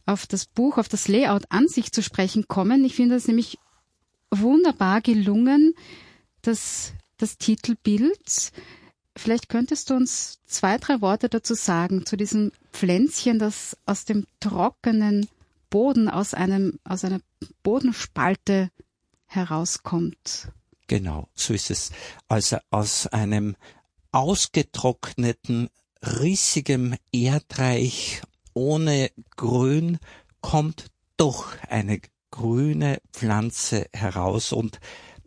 auf 0.09 0.25
das 0.25 0.47
Buch, 0.47 0.79
auf 0.79 0.89
das 0.89 1.07
Layout 1.07 1.43
an 1.49 1.67
sich 1.67 1.91
zu 1.91 2.01
sprechen 2.01 2.47
kommen. 2.47 2.83
Ich 2.83 2.95
finde 2.95 3.15
es 3.15 3.27
nämlich 3.27 3.59
wunderbar 4.31 5.01
gelungen, 5.01 5.75
das, 6.41 6.93
das 7.17 7.37
Titelbild. 7.37 8.51
Vielleicht 9.15 9.49
könntest 9.49 9.89
du 9.89 9.93
uns 9.95 10.39
zwei, 10.47 10.77
drei 10.79 11.01
Worte 11.01 11.29
dazu 11.29 11.53
sagen, 11.53 12.07
zu 12.07 12.17
diesem 12.17 12.51
Pflänzchen, 12.73 13.37
das 13.37 13.77
aus 13.85 14.05
dem 14.05 14.25
trockenen 14.39 15.27
Boden, 15.69 16.09
aus 16.09 16.33
einem, 16.33 16.79
aus 16.83 17.03
einer 17.03 17.19
Bodenspalte 17.63 18.71
herauskommt. 19.25 20.51
Genau, 20.87 21.29
so 21.35 21.53
ist 21.53 21.69
es. 21.69 21.91
Also 22.27 22.57
aus 22.71 23.07
einem 23.07 23.55
ausgetrockneten, 24.11 25.69
rissigem 26.01 26.95
Erdreich 27.11 28.21
ohne 28.53 29.11
Grün 29.35 29.99
kommt 30.41 30.87
doch 31.17 31.55
eine 31.67 32.01
grüne 32.31 32.99
Pflanze 33.11 33.87
heraus 33.93 34.51
und 34.51 34.79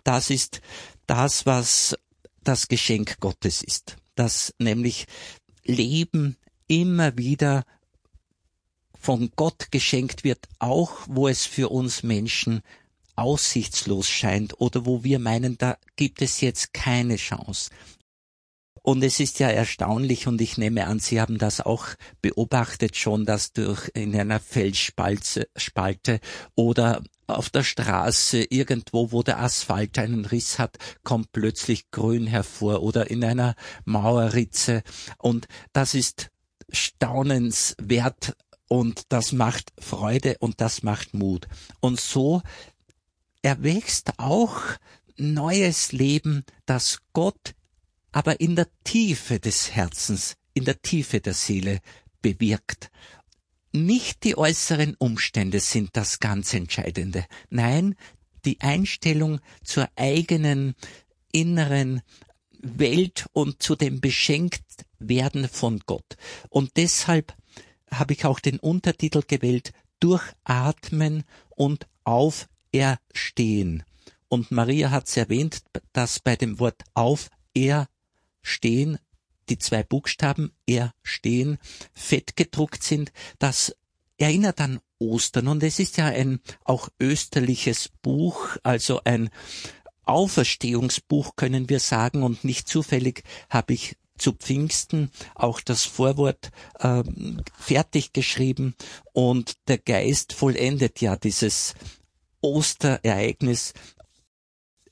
das 0.04 0.30
ist 0.30 0.60
das, 1.06 1.46
was 1.46 1.96
das 2.42 2.68
Geschenk 2.68 3.20
Gottes 3.20 3.62
ist, 3.62 3.96
dass 4.14 4.54
nämlich 4.58 5.06
Leben 5.64 6.36
immer 6.66 7.16
wieder 7.16 7.64
von 9.02 9.30
Gott 9.36 9.72
geschenkt 9.72 10.24
wird, 10.24 10.48
auch 10.60 10.92
wo 11.08 11.28
es 11.28 11.44
für 11.44 11.70
uns 11.70 12.02
Menschen 12.02 12.62
aussichtslos 13.16 14.08
scheint 14.08 14.60
oder 14.60 14.86
wo 14.86 15.04
wir 15.04 15.18
meinen, 15.18 15.58
da 15.58 15.76
gibt 15.96 16.22
es 16.22 16.40
jetzt 16.40 16.72
keine 16.72 17.16
Chance. 17.16 17.70
Und 18.84 19.04
es 19.04 19.20
ist 19.20 19.38
ja 19.38 19.48
erstaunlich, 19.48 20.26
und 20.26 20.40
ich 20.40 20.58
nehme 20.58 20.86
an, 20.86 20.98
Sie 20.98 21.20
haben 21.20 21.38
das 21.38 21.60
auch 21.60 21.86
beobachtet 22.20 22.96
schon, 22.96 23.24
dass 23.24 23.52
durch 23.52 23.88
in 23.94 24.14
einer 24.16 24.40
Felsspalte 24.40 25.48
Spalte 25.56 26.18
oder 26.56 27.02
auf 27.28 27.48
der 27.48 27.62
Straße, 27.62 28.42
irgendwo, 28.50 29.12
wo 29.12 29.22
der 29.22 29.38
Asphalt 29.38 29.98
einen 29.98 30.24
Riss 30.24 30.58
hat, 30.58 30.78
kommt 31.04 31.30
plötzlich 31.32 31.90
Grün 31.92 32.26
hervor 32.26 32.82
oder 32.82 33.08
in 33.08 33.24
einer 33.24 33.54
Mauerritze. 33.84 34.82
Und 35.18 35.46
das 35.72 35.94
ist 35.94 36.30
staunenswert 36.70 38.36
und 38.72 39.12
das 39.12 39.32
macht 39.32 39.70
Freude 39.78 40.38
und 40.38 40.62
das 40.62 40.82
macht 40.82 41.12
Mut. 41.12 41.46
Und 41.80 42.00
so 42.00 42.40
erwächst 43.42 44.18
auch 44.18 44.62
neues 45.18 45.92
Leben, 45.92 46.46
das 46.64 47.00
Gott 47.12 47.54
aber 48.12 48.40
in 48.40 48.56
der 48.56 48.68
Tiefe 48.82 49.40
des 49.40 49.72
Herzens, 49.72 50.36
in 50.54 50.64
der 50.64 50.80
Tiefe 50.80 51.20
der 51.20 51.34
Seele 51.34 51.80
bewirkt. 52.22 52.90
Nicht 53.72 54.24
die 54.24 54.38
äußeren 54.38 54.94
Umstände 54.98 55.60
sind 55.60 55.90
das 55.92 56.18
ganz 56.18 56.54
Entscheidende. 56.54 57.26
Nein, 57.50 57.94
die 58.46 58.58
Einstellung 58.62 59.40
zur 59.62 59.86
eigenen 59.96 60.76
inneren 61.30 62.00
Welt 62.62 63.26
und 63.34 63.62
zu 63.62 63.76
dem 63.76 64.00
Beschenktwerden 64.00 65.46
von 65.46 65.80
Gott. 65.84 66.16
Und 66.48 66.78
deshalb 66.78 67.34
habe 67.92 68.14
ich 68.14 68.24
auch 68.24 68.40
den 68.40 68.58
Untertitel 68.58 69.22
gewählt, 69.26 69.72
Durchatmen 70.00 71.24
und 71.50 71.86
Auferstehen. 72.04 73.84
Und 74.28 74.50
Maria 74.50 74.90
hat 74.90 75.08
es 75.08 75.16
erwähnt, 75.16 75.62
dass 75.92 76.18
bei 76.18 76.36
dem 76.36 76.58
Wort 76.58 76.82
Auferstehen 76.94 77.86
stehen, 78.42 78.98
die 79.48 79.58
zwei 79.58 79.82
Buchstaben 79.82 80.52
er 80.66 80.94
stehen, 81.02 81.58
fett 81.92 82.36
gedruckt 82.36 82.82
sind, 82.82 83.12
das 83.38 83.76
erinnert 84.18 84.60
an 84.60 84.80
Ostern. 84.98 85.48
Und 85.48 85.62
es 85.62 85.78
ist 85.78 85.96
ja 85.96 86.06
ein 86.06 86.40
auch 86.64 86.88
österliches 87.00 87.90
Buch, 88.02 88.56
also 88.62 89.00
ein 89.04 89.30
Auferstehungsbuch 90.04 91.36
können 91.36 91.68
wir 91.68 91.80
sagen. 91.80 92.22
Und 92.22 92.44
nicht 92.44 92.68
zufällig 92.68 93.24
habe 93.50 93.74
ich 93.74 93.96
zu 94.22 94.32
Pfingsten 94.32 95.10
auch 95.34 95.60
das 95.60 95.84
Vorwort 95.84 96.50
äh, 96.78 97.02
fertig 97.58 98.12
geschrieben 98.12 98.74
und 99.12 99.54
der 99.68 99.78
Geist 99.78 100.32
vollendet 100.32 101.00
ja 101.00 101.16
dieses 101.16 101.74
Osterereignis 102.40 103.74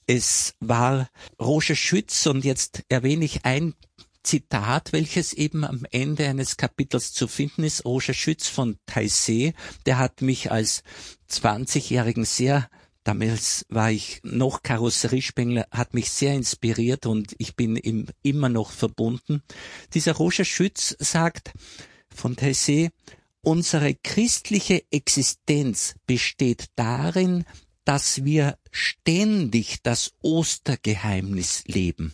es 0.06 0.54
war 0.58 1.08
Roger 1.40 1.76
Schütz 1.76 2.26
und 2.26 2.44
jetzt 2.44 2.82
erwähne 2.88 3.24
ich 3.24 3.44
ein 3.44 3.74
Zitat, 4.24 4.92
welches 4.92 5.32
eben 5.32 5.64
am 5.64 5.86
Ende 5.92 6.28
eines 6.28 6.56
Kapitels 6.56 7.12
zu 7.12 7.28
finden 7.28 7.62
ist. 7.62 7.84
Roger 7.84 8.12
Schütz 8.12 8.48
von 8.48 8.76
Taizé, 8.88 9.54
der 9.86 9.98
hat 9.98 10.20
mich 10.20 10.50
als 10.50 10.82
20-Jährigen 11.30 12.24
sehr 12.24 12.68
Damals 13.04 13.64
war 13.70 13.90
ich 13.90 14.20
noch 14.22 14.62
Karosseriespengler, 14.62 15.66
hat 15.70 15.94
mich 15.94 16.10
sehr 16.10 16.34
inspiriert 16.34 17.06
und 17.06 17.34
ich 17.38 17.56
bin 17.56 17.76
ihm 17.76 18.06
immer 18.22 18.48
noch 18.50 18.70
verbunden. 18.72 19.42
Dieser 19.94 20.12
Roger 20.12 20.44
Schütz 20.44 20.94
sagt 20.98 21.52
von 22.14 22.36
Taizé, 22.36 22.90
unsere 23.40 23.94
christliche 23.94 24.84
Existenz 24.90 25.94
besteht 26.06 26.66
darin, 26.76 27.44
dass 27.84 28.24
wir 28.24 28.58
ständig 28.70 29.82
das 29.82 30.12
Ostergeheimnis 30.20 31.64
leben. 31.66 32.12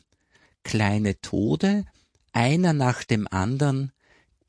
Kleine 0.62 1.20
Tode, 1.20 1.85
einer 2.33 2.72
nach 2.72 3.03
dem 3.03 3.27
anderen, 3.29 3.92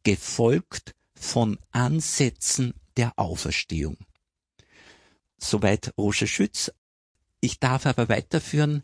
gefolgt 0.04 0.94
von 1.16 1.58
Ansätzen 1.72 2.76
der 2.96 3.18
Auferstehung. 3.18 3.98
Soweit 5.40 5.94
Roger 5.98 6.28
Schütz. 6.28 6.72
Ich 7.40 7.60
darf 7.60 7.86
aber 7.86 8.10
weiterführen. 8.10 8.84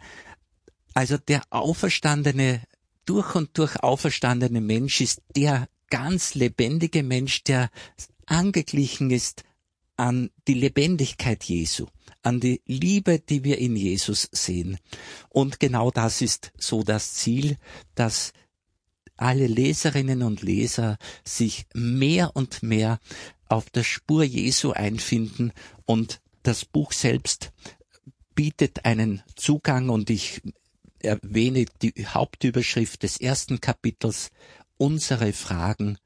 Also 0.94 1.18
der 1.18 1.42
auferstandene, 1.50 2.62
durch 3.06 3.36
und 3.36 3.58
durch 3.58 3.82
auferstandene 3.82 4.62
Mensch 4.62 5.02
ist 5.02 5.22
der 5.36 5.68
ganz 5.90 6.36
lebendige 6.36 7.04
Mensch, 7.04 7.44
der 7.44 7.70
angeglichen 8.26 9.12
ist 9.12 9.44
an 9.98 10.30
die 10.48 10.54
Lebendigkeit 10.54 11.44
Jesu 11.44 11.88
an 12.24 12.40
die 12.40 12.62
Liebe, 12.66 13.20
die 13.20 13.44
wir 13.44 13.60
in 13.60 13.76
Jesus 13.76 14.30
sehen. 14.32 14.78
Und 15.30 15.60
genau 15.60 15.92
das 15.92 16.22
ist 16.22 16.52
so 16.58 16.84
das 16.84 17.14
Ziel, 17.14 17.58
dass 17.96 18.32
alle 19.18 19.46
Leserinnen 19.46 20.24
und 20.24 20.42
Leser 20.42 20.98
sich 21.24 21.66
mehr 21.74 22.36
und 22.36 22.64
mehr 22.64 23.00
auf 23.48 23.70
der 23.70 23.84
Spur 23.84 24.24
Jesu 24.24 24.72
einfinden 24.72 25.52
und 25.86 26.22
das 26.44 26.66
Buch 26.66 26.92
selbst 26.92 27.52
bietet 28.36 28.86
einen 28.86 29.24
Zugang 29.36 29.90
und 29.90 30.10
ich 30.10 30.42
erwähne 31.00 31.66
die 31.82 32.06
Hauptüberschrift 32.06 33.04
des 33.04 33.18
ersten 33.20 33.60
Kapitels, 33.62 34.30
unsere 34.78 35.34
Fragen 35.34 35.98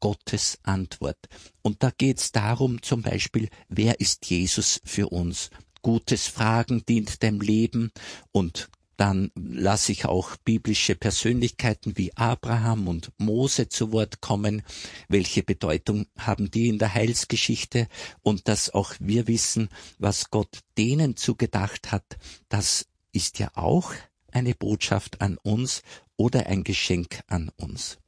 Gottes 0.00 0.58
Antwort. 0.62 1.18
Und 1.62 1.82
da 1.82 1.90
geht's 1.90 2.32
darum 2.32 2.82
zum 2.82 3.02
Beispiel, 3.02 3.48
wer 3.68 4.00
ist 4.00 4.26
Jesus 4.26 4.80
für 4.84 5.08
uns? 5.08 5.50
Gutes 5.82 6.26
Fragen 6.26 6.84
dient 6.86 7.22
dem 7.22 7.40
Leben 7.40 7.90
und 8.32 8.68
dann 8.96 9.30
lasse 9.34 9.92
ich 9.92 10.06
auch 10.06 10.36
biblische 10.44 10.94
Persönlichkeiten 10.94 11.96
wie 11.96 12.16
Abraham 12.16 12.88
und 12.88 13.10
Mose 13.18 13.68
zu 13.68 13.92
Wort 13.92 14.20
kommen. 14.20 14.62
Welche 15.08 15.42
Bedeutung 15.42 16.06
haben 16.18 16.50
die 16.50 16.68
in 16.68 16.78
der 16.78 16.94
Heilsgeschichte? 16.94 17.88
Und 18.22 18.48
dass 18.48 18.70
auch 18.70 18.94
wir 19.00 19.26
wissen, 19.26 19.68
was 19.98 20.30
Gott 20.30 20.60
denen 20.78 21.16
zugedacht 21.16 21.92
hat, 21.92 22.18
das 22.48 22.86
ist 23.12 23.38
ja 23.38 23.50
auch 23.54 23.92
eine 24.32 24.54
Botschaft 24.54 25.20
an 25.20 25.38
uns 25.38 25.82
oder 26.16 26.46
ein 26.46 26.64
Geschenk 26.64 27.20
an 27.28 27.50
uns. 27.56 27.98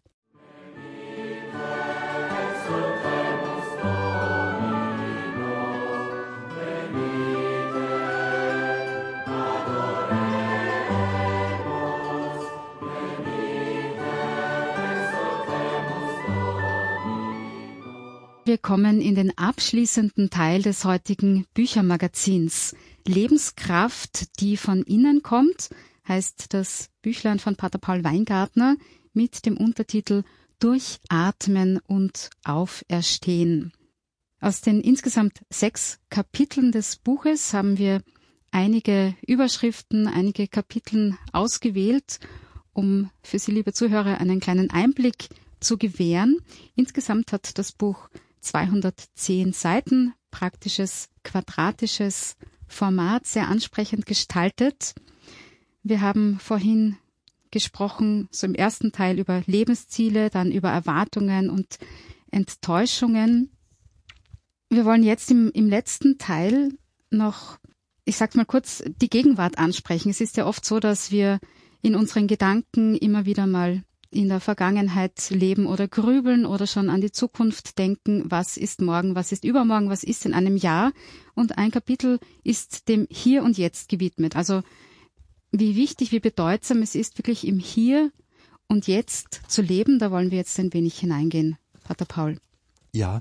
Wir 18.47 18.59
kommen 18.59 19.01
in 19.01 19.17
den 19.17 19.37
abschließenden 19.37 20.31
Teil 20.31 20.63
des 20.63 20.85
heutigen 20.85 21.47
Büchermagazins. 21.53 22.77
Lebenskraft, 23.05 24.39
die 24.39 24.57
von 24.57 24.85
innen 24.85 25.25
kommt, 25.25 25.71
heißt 26.07 26.55
das 26.55 26.91
Büchlein 27.03 27.41
von 27.41 27.57
Pater 27.57 27.79
Paul 27.79 28.05
Weingartner 28.05 28.77
mit 29.13 29.47
dem 29.47 29.57
Untertitel 29.57 30.23
Durchatmen 30.61 31.81
und 31.89 32.31
Auferstehen. 32.45 33.73
Aus 34.41 34.61
den 34.61 34.81
insgesamt 34.81 35.41
sechs 35.51 35.99
Kapiteln 36.09 36.71
des 36.71 36.99
Buches 36.99 37.53
haben 37.53 37.79
wir 37.79 38.01
einige 38.53 39.17
Überschriften, 39.27 40.07
einige 40.07 40.47
Kapiteln 40.47 41.19
ausgewählt, 41.33 42.21
um 42.73 43.11
für 43.25 43.41
Sie, 43.41 43.51
liebe 43.51 43.73
Zuhörer, 43.73 44.21
einen 44.21 44.39
kleinen 44.39 44.71
Einblick 44.71 45.31
zu 45.59 45.79
gewähren. 45.79 46.39
Insgesamt 46.77 47.33
hat 47.33 47.59
das 47.59 47.73
Buch 47.73 48.09
210 48.47 49.53
Seiten, 49.53 50.15
praktisches 50.31 51.09
quadratisches 51.25 52.37
Format, 52.67 53.27
sehr 53.27 53.49
ansprechend 53.49 54.07
gestaltet. 54.07 54.95
Wir 55.83 56.01
haben 56.01 56.39
vorhin 56.41 56.97
gesprochen, 57.51 58.29
so 58.31 58.47
im 58.47 58.55
ersten 58.55 58.93
Teil 58.93 59.19
über 59.19 59.43
Lebensziele, 59.47 60.31
dann 60.31 60.51
über 60.51 60.71
Erwartungen 60.71 61.51
und 61.51 61.79
Enttäuschungen. 62.31 63.51
Wir 64.69 64.85
wollen 64.85 65.03
jetzt 65.03 65.31
im, 65.31 65.51
im 65.53 65.69
letzten 65.69 66.19
Teil 66.19 66.71
noch, 67.11 67.59
ich 68.05 68.17
sag's 68.17 68.35
mal 68.35 68.45
kurz, 68.45 68.83
die 68.87 69.09
Gegenwart 69.09 69.59
ansprechen. 69.59 70.11
Es 70.11 70.21
ist 70.21 70.37
ja 70.37 70.47
oft 70.47 70.65
so, 70.65 70.81
dass 70.81 71.11
wir 71.11 71.39
in 71.83 71.95
unseren 71.95 72.27
Gedanken 72.27 72.97
immer 72.97 73.27
wieder 73.27 73.47
mal 73.47 73.83
in 74.11 74.29
der 74.29 74.41
Vergangenheit 74.41 75.31
leben 75.31 75.67
oder 75.67 75.89
grübeln 75.89 76.47
oder 76.47 76.67
schon 76.67 76.91
an 76.91 77.01
die 77.01 77.11
Zukunft 77.11 77.79
denken, 77.79 78.25
was 78.27 78.57
ist 78.57 78.81
morgen, 78.81 79.15
was 79.15 79.33
ist 79.33 79.45
übermorgen, 79.45 79.91
was 79.91 80.05
ist 80.05 80.27
in 80.27 80.35
einem 80.35 80.57
Jahr. 80.57 80.93
Und 81.35 81.59
ein 81.59 81.71
Kapitel 81.71 82.19
ist 82.45 82.89
dem 82.89 83.07
Hier 83.11 83.43
und 83.43 83.59
Jetzt 83.59 83.89
gewidmet. 83.89 84.37
Also 84.37 84.63
wie 85.51 85.77
wichtig, 85.77 86.13
wie 86.13 86.21
bedeutsam 86.21 86.83
es 86.83 86.95
ist, 86.95 87.19
wirklich 87.19 87.47
im 87.47 87.59
Hier 87.59 88.11
und 88.69 88.87
Jetzt 88.87 89.41
zu 89.49 89.63
leben. 89.63 89.99
Da 89.99 90.11
wollen 90.11 90.31
wir 90.31 90.39
jetzt 90.39 90.59
ein 90.59 90.73
wenig 90.73 90.99
hineingehen, 90.99 91.57
Pater 91.85 92.05
Paul. 92.05 92.39
Ja, 92.93 93.21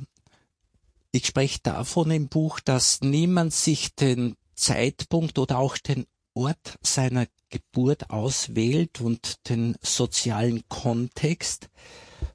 ich 1.12 1.28
spreche 1.28 1.60
davon 1.64 2.12
im 2.12 2.28
Buch, 2.28 2.60
dass 2.60 3.02
niemand 3.02 3.54
sich 3.54 3.96
den 3.96 4.36
Zeitpunkt 4.56 5.40
oder 5.40 5.60
auch 5.60 5.78
den 5.78 6.06
Ort 6.34 6.78
seiner 6.82 7.28
Geburt 7.56 8.10
auswählt 8.10 9.00
und 9.00 9.48
den 9.50 9.76
sozialen 9.82 10.68
Kontext. 10.68 11.70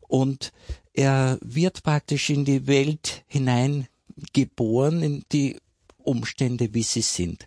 Und 0.08 0.52
er 0.94 1.38
wird 1.42 1.82
praktisch 1.82 2.30
in 2.30 2.44
die 2.44 2.66
Welt 2.66 3.22
hineingeboren, 3.26 5.02
in 5.02 5.24
die 5.30 5.58
Umstände, 5.98 6.72
wie 6.72 6.82
sie 6.82 7.02
sind. 7.02 7.46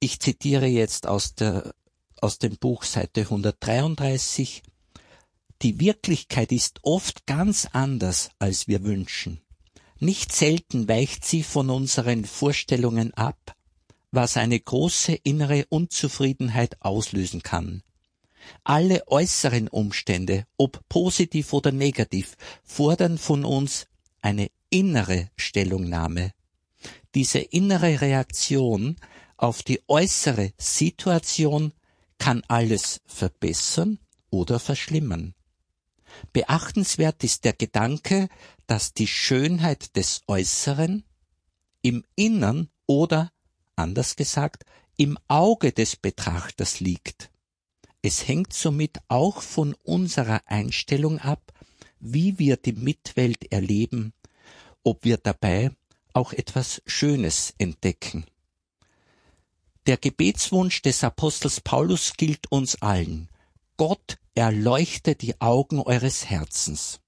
Ich 0.00 0.20
zitiere 0.20 0.66
jetzt 0.66 1.06
aus, 1.06 1.34
der, 1.34 1.74
aus 2.20 2.38
dem 2.38 2.56
Buch 2.58 2.84
Seite 2.84 3.22
133. 3.22 4.62
Die 5.62 5.80
Wirklichkeit 5.80 6.52
ist 6.52 6.80
oft 6.82 7.24
ganz 7.26 7.66
anders, 7.72 8.30
als 8.38 8.68
wir 8.68 8.84
wünschen. 8.84 9.40
Nicht 9.98 10.32
selten 10.32 10.88
weicht 10.88 11.24
sie 11.24 11.42
von 11.42 11.70
unseren 11.70 12.26
Vorstellungen 12.26 13.14
ab, 13.14 13.56
was 14.14 14.36
eine 14.36 14.58
große 14.58 15.14
innere 15.14 15.66
Unzufriedenheit 15.68 16.80
auslösen 16.80 17.42
kann. 17.42 17.82
Alle 18.62 19.06
äußeren 19.08 19.68
Umstände, 19.68 20.46
ob 20.56 20.86
positiv 20.88 21.52
oder 21.52 21.72
negativ, 21.72 22.36
fordern 22.62 23.18
von 23.18 23.44
uns 23.44 23.86
eine 24.20 24.50
innere 24.70 25.30
Stellungnahme. 25.36 26.32
Diese 27.14 27.38
innere 27.38 28.00
Reaktion 28.00 28.96
auf 29.36 29.62
die 29.62 29.80
äußere 29.88 30.52
Situation 30.58 31.72
kann 32.18 32.42
alles 32.48 33.00
verbessern 33.06 33.98
oder 34.30 34.58
verschlimmern. 34.58 35.34
Beachtenswert 36.32 37.24
ist 37.24 37.44
der 37.44 37.52
Gedanke, 37.52 38.28
dass 38.66 38.94
die 38.94 39.06
Schönheit 39.06 39.96
des 39.96 40.22
Äußeren 40.26 41.04
im 41.82 42.04
Innern 42.14 42.68
oder, 42.86 43.32
anders 43.76 44.16
gesagt, 44.16 44.64
im 44.96 45.18
Auge 45.28 45.72
des 45.72 45.96
Betrachters 45.96 46.80
liegt. 46.80 47.30
Es 48.02 48.28
hängt 48.28 48.52
somit 48.52 48.98
auch 49.08 49.40
von 49.40 49.74
unserer 49.82 50.42
Einstellung 50.46 51.18
ab, 51.18 51.52
wie 52.00 52.38
wir 52.38 52.56
die 52.56 52.74
Mitwelt 52.74 53.50
erleben, 53.50 54.12
ob 54.82 55.04
wir 55.04 55.16
dabei 55.16 55.70
auch 56.12 56.32
etwas 56.32 56.82
Schönes 56.86 57.54
entdecken. 57.58 58.26
Der 59.86 59.96
Gebetswunsch 59.96 60.82
des 60.82 61.02
Apostels 61.02 61.60
Paulus 61.60 62.14
gilt 62.16 62.50
uns 62.50 62.80
allen. 62.80 63.28
Gott 63.76 64.18
erleuchte 64.34 65.14
die 65.14 65.40
Augen 65.40 65.80
eures 65.80 66.26
Herzens. 66.26 67.00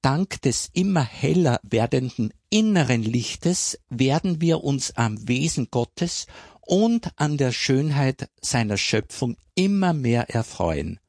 Dank 0.00 0.40
des 0.42 0.70
immer 0.72 1.04
heller 1.04 1.60
werdenden 1.62 2.32
inneren 2.52 3.02
Lichtes 3.02 3.78
werden 3.88 4.40
wir 4.42 4.62
uns 4.62 4.94
am 4.94 5.26
Wesen 5.26 5.68
Gottes 5.70 6.26
und 6.60 7.10
an 7.16 7.38
der 7.38 7.50
Schönheit 7.50 8.28
seiner 8.40 8.76
Schöpfung 8.76 9.36
immer 9.54 9.94
mehr 9.94 10.28
erfreuen. 10.28 11.00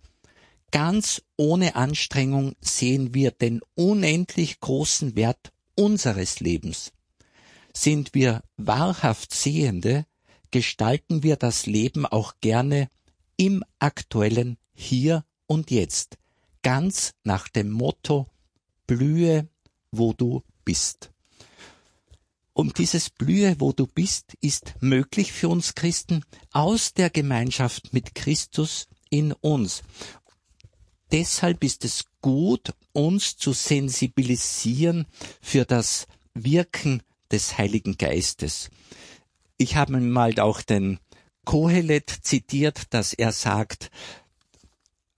Ganz 0.71 1.21
ohne 1.38 1.75
Anstrengung 1.75 2.56
sehen 2.62 3.13
wir 3.13 3.32
den 3.32 3.62
unendlich 3.75 4.62
großen 4.62 5.15
Wert 5.15 5.51
unseres 5.75 6.39
Lebens. 6.39 6.93
Sind 7.73 8.13
wir 8.13 8.41
wahrhaft 8.56 9.34
Sehende, 9.34 10.06
gestalten 10.49 11.23
wir 11.23 11.36
das 11.36 11.65
Leben 11.65 12.06
auch 12.06 12.36
gerne 12.39 12.88
im 13.36 13.63
aktuellen 13.79 14.58
hier 14.73 15.25
und 15.45 15.71
jetzt, 15.71 16.17
ganz 16.62 17.12
nach 17.23 17.49
dem 17.49 17.69
Motto 17.69 18.27
Blühe, 18.88 19.49
wo 19.91 20.13
du 20.13 20.41
bist. 20.63 21.12
Und 22.54 22.78
dieses 22.78 23.10
Blühe, 23.10 23.56
wo 23.60 23.74
du 23.74 23.88
bist, 23.88 24.36
ist 24.39 24.76
möglich 24.80 25.34
für 25.34 25.50
uns 25.50 25.74
Christen 25.74 26.24
aus 26.52 26.94
der 26.94 27.10
Gemeinschaft 27.10 27.94
mit 27.94 28.13
Christus 28.13 28.88
in 29.10 29.34
uns. 29.34 29.84
Deshalb 31.12 31.63
ist 31.63 31.84
es 31.84 32.06
gut, 32.22 32.74
uns 32.92 33.38
zu 33.38 33.54
sensibilisieren 33.54 35.06
für 35.42 35.66
das 35.66 36.08
Wirken 36.34 37.02
des 37.32 37.58
Heiligen 37.58 37.98
Geistes. 37.98 38.70
Ich 39.58 39.76
habe 39.76 40.00
mal 40.00 40.39
auch 40.39 40.62
den 40.62 41.00
Kohelet 41.46 42.10
zitiert, 42.10 42.94
dass 42.94 43.13
er 43.13 43.32
sagt, 43.32 43.92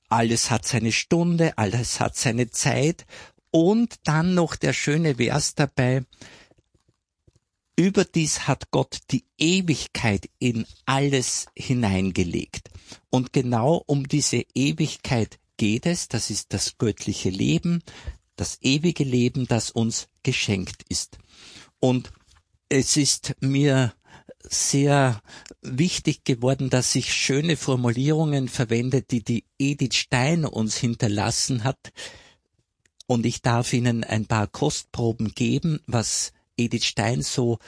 alles 0.10 0.52
hat 0.52 0.65
seine 0.65 0.91
Stunde, 0.91 1.58
alles 1.58 2.00
hat 2.00 2.15
seine 2.15 2.50
Zeit 2.50 3.06
und 3.52 3.95
dann 4.04 4.34
noch 4.34 4.56
der 4.56 4.74
schöne 4.74 5.15
Vers 5.15 5.56
dabei, 5.56 6.04
Überdies 7.77 8.47
hat 8.47 8.71
Gott 8.71 8.99
die 9.11 9.25
Ewigkeit 9.38 10.29
in 10.39 10.65
alles 10.85 11.47
hineingelegt. 11.55 12.69
Und 13.09 13.33
genau 13.33 13.83
um 13.85 14.07
diese 14.07 14.45
Ewigkeit 14.53 15.39
geht 15.57 15.85
es, 15.85 16.07
das 16.07 16.29
ist 16.29 16.53
das 16.53 16.77
göttliche 16.77 17.29
Leben, 17.29 17.83
das 18.38 18.59
ewige 18.61 19.03
Leben, 19.03 19.47
das 19.47 19.71
uns 19.71 20.07
geschenkt 20.23 20.83
ist. 20.89 21.17
Und 21.79 22.11
es 22.69 22.97
ist 22.97 23.35
mir 23.41 23.93
sehr 24.41 25.21
wichtig 25.61 26.23
geworden, 26.23 26.69
dass 26.69 26.95
ich 26.95 27.13
schöne 27.13 27.57
Formulierungen 27.57 28.47
verwende, 28.47 29.01
die 29.01 29.23
die 29.23 29.45
Edith 29.57 29.95
Stein 29.95 30.45
uns 30.45 30.77
hinterlassen 30.77 31.63
hat. 31.63 31.91
Und 33.07 33.25
ich 33.25 33.41
darf 33.41 33.73
Ihnen 33.73 34.03
ein 34.03 34.25
paar 34.25 34.47
Kostproben 34.47 35.33
geben, 35.33 35.79
was 35.88 36.31
Edith 36.57 36.85
Stein 36.85 37.21
so 37.21 37.59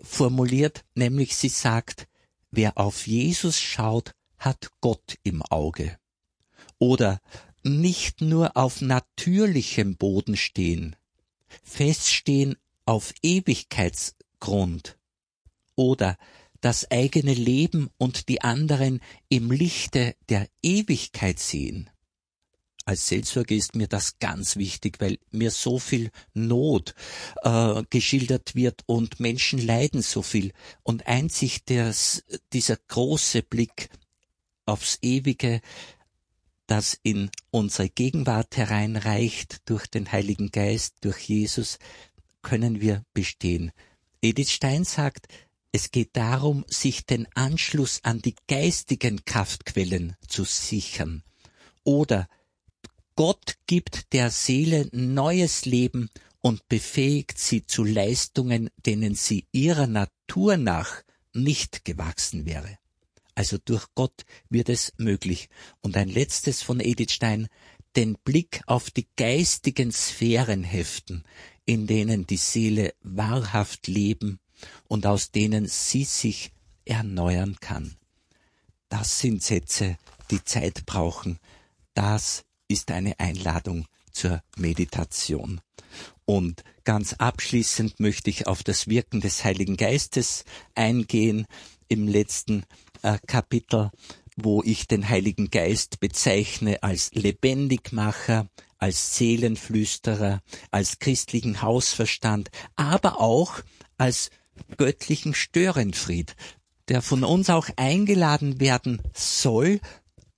formuliert, 0.00 0.84
nämlich 0.94 1.36
sie 1.36 1.48
sagt, 1.48 2.08
wer 2.50 2.78
auf 2.78 3.06
Jesus 3.06 3.60
schaut, 3.60 4.14
hat 4.38 4.70
Gott 4.80 5.18
im 5.22 5.42
Auge. 5.42 5.98
Oder 6.78 7.20
nicht 7.62 8.20
nur 8.20 8.56
auf 8.56 8.80
natürlichem 8.80 9.96
Boden 9.96 10.36
stehen, 10.36 10.96
feststehen 11.62 12.56
auf 12.86 13.12
Ewigkeitsgrund 13.22 14.96
oder 15.74 16.16
das 16.60 16.90
eigene 16.90 17.34
Leben 17.34 17.90
und 17.98 18.28
die 18.28 18.40
anderen 18.42 19.00
im 19.28 19.50
Lichte 19.50 20.16
der 20.28 20.48
Ewigkeit 20.62 21.38
sehen. 21.38 21.90
Als 22.88 23.06
Seelsorge 23.06 23.54
ist 23.54 23.74
mir 23.74 23.86
das 23.86 24.18
ganz 24.18 24.56
wichtig, 24.56 24.98
weil 24.98 25.18
mir 25.30 25.50
so 25.50 25.78
viel 25.78 26.10
Not 26.32 26.94
äh, 27.42 27.82
geschildert 27.90 28.54
wird 28.54 28.82
und 28.86 29.20
Menschen 29.20 29.58
leiden 29.58 30.00
so 30.00 30.22
viel. 30.22 30.54
Und 30.84 31.06
einzig 31.06 31.66
des, 31.66 32.24
dieser 32.54 32.78
große 32.88 33.42
Blick 33.42 33.90
aufs 34.64 34.96
Ewige, 35.02 35.60
das 36.66 36.98
in 37.02 37.30
unsere 37.50 37.90
Gegenwart 37.90 38.56
hereinreicht 38.56 39.68
durch 39.68 39.86
den 39.86 40.10
Heiligen 40.10 40.50
Geist, 40.50 40.94
durch 41.02 41.20
Jesus, 41.28 41.78
können 42.40 42.80
wir 42.80 43.04
bestehen. 43.12 43.70
Edith 44.22 44.50
Stein 44.50 44.84
sagt, 44.84 45.26
es 45.72 45.90
geht 45.90 46.16
darum, 46.16 46.64
sich 46.68 47.04
den 47.04 47.28
Anschluss 47.34 48.00
an 48.02 48.22
die 48.22 48.36
geistigen 48.46 49.26
Kraftquellen 49.26 50.16
zu 50.26 50.44
sichern. 50.44 51.22
Oder 51.84 52.28
Gott 53.18 53.56
gibt 53.66 54.12
der 54.12 54.30
Seele 54.30 54.88
neues 54.92 55.64
Leben 55.64 56.08
und 56.40 56.68
befähigt 56.68 57.36
sie 57.36 57.66
zu 57.66 57.82
Leistungen, 57.82 58.70
denen 58.86 59.16
sie 59.16 59.44
ihrer 59.50 59.88
Natur 59.88 60.56
nach 60.56 61.02
nicht 61.32 61.84
gewachsen 61.84 62.46
wäre. 62.46 62.78
Also 63.34 63.58
durch 63.58 63.86
Gott 63.96 64.24
wird 64.50 64.68
es 64.68 64.92
möglich. 64.98 65.48
Und 65.80 65.96
ein 65.96 66.08
letztes 66.08 66.62
von 66.62 66.78
Edith 66.78 67.10
Stein, 67.10 67.48
den 67.96 68.16
Blick 68.22 68.62
auf 68.66 68.88
die 68.88 69.08
geistigen 69.16 69.90
Sphären 69.90 70.62
heften, 70.62 71.24
in 71.64 71.88
denen 71.88 72.24
die 72.24 72.36
Seele 72.36 72.94
wahrhaft 73.02 73.88
leben 73.88 74.38
und 74.86 75.06
aus 75.06 75.32
denen 75.32 75.66
sie 75.66 76.04
sich 76.04 76.52
erneuern 76.84 77.56
kann. 77.58 77.96
Das 78.88 79.18
sind 79.18 79.42
Sätze, 79.42 79.98
die 80.30 80.44
Zeit 80.44 80.86
brauchen. 80.86 81.40
Das 81.94 82.44
ist 82.68 82.90
eine 82.90 83.18
Einladung 83.18 83.86
zur 84.12 84.42
Meditation. 84.56 85.60
Und 86.24 86.62
ganz 86.84 87.14
abschließend 87.14 88.00
möchte 88.00 88.30
ich 88.30 88.46
auf 88.46 88.62
das 88.62 88.88
Wirken 88.88 89.20
des 89.20 89.44
Heiligen 89.44 89.76
Geistes 89.76 90.44
eingehen 90.74 91.46
im 91.88 92.06
letzten 92.06 92.64
äh, 93.02 93.18
Kapitel, 93.26 93.90
wo 94.36 94.62
ich 94.62 94.86
den 94.86 95.08
Heiligen 95.08 95.50
Geist 95.50 96.00
bezeichne 96.00 96.82
als 96.82 97.10
Lebendigmacher, 97.12 98.48
als 98.78 99.16
Seelenflüsterer, 99.16 100.42
als 100.70 100.98
christlichen 100.98 101.62
Hausverstand, 101.62 102.50
aber 102.76 103.20
auch 103.20 103.60
als 103.96 104.30
göttlichen 104.76 105.34
Störenfried, 105.34 106.36
der 106.88 107.02
von 107.02 107.24
uns 107.24 107.50
auch 107.50 107.68
eingeladen 107.76 108.60
werden 108.60 109.02
soll, 109.14 109.80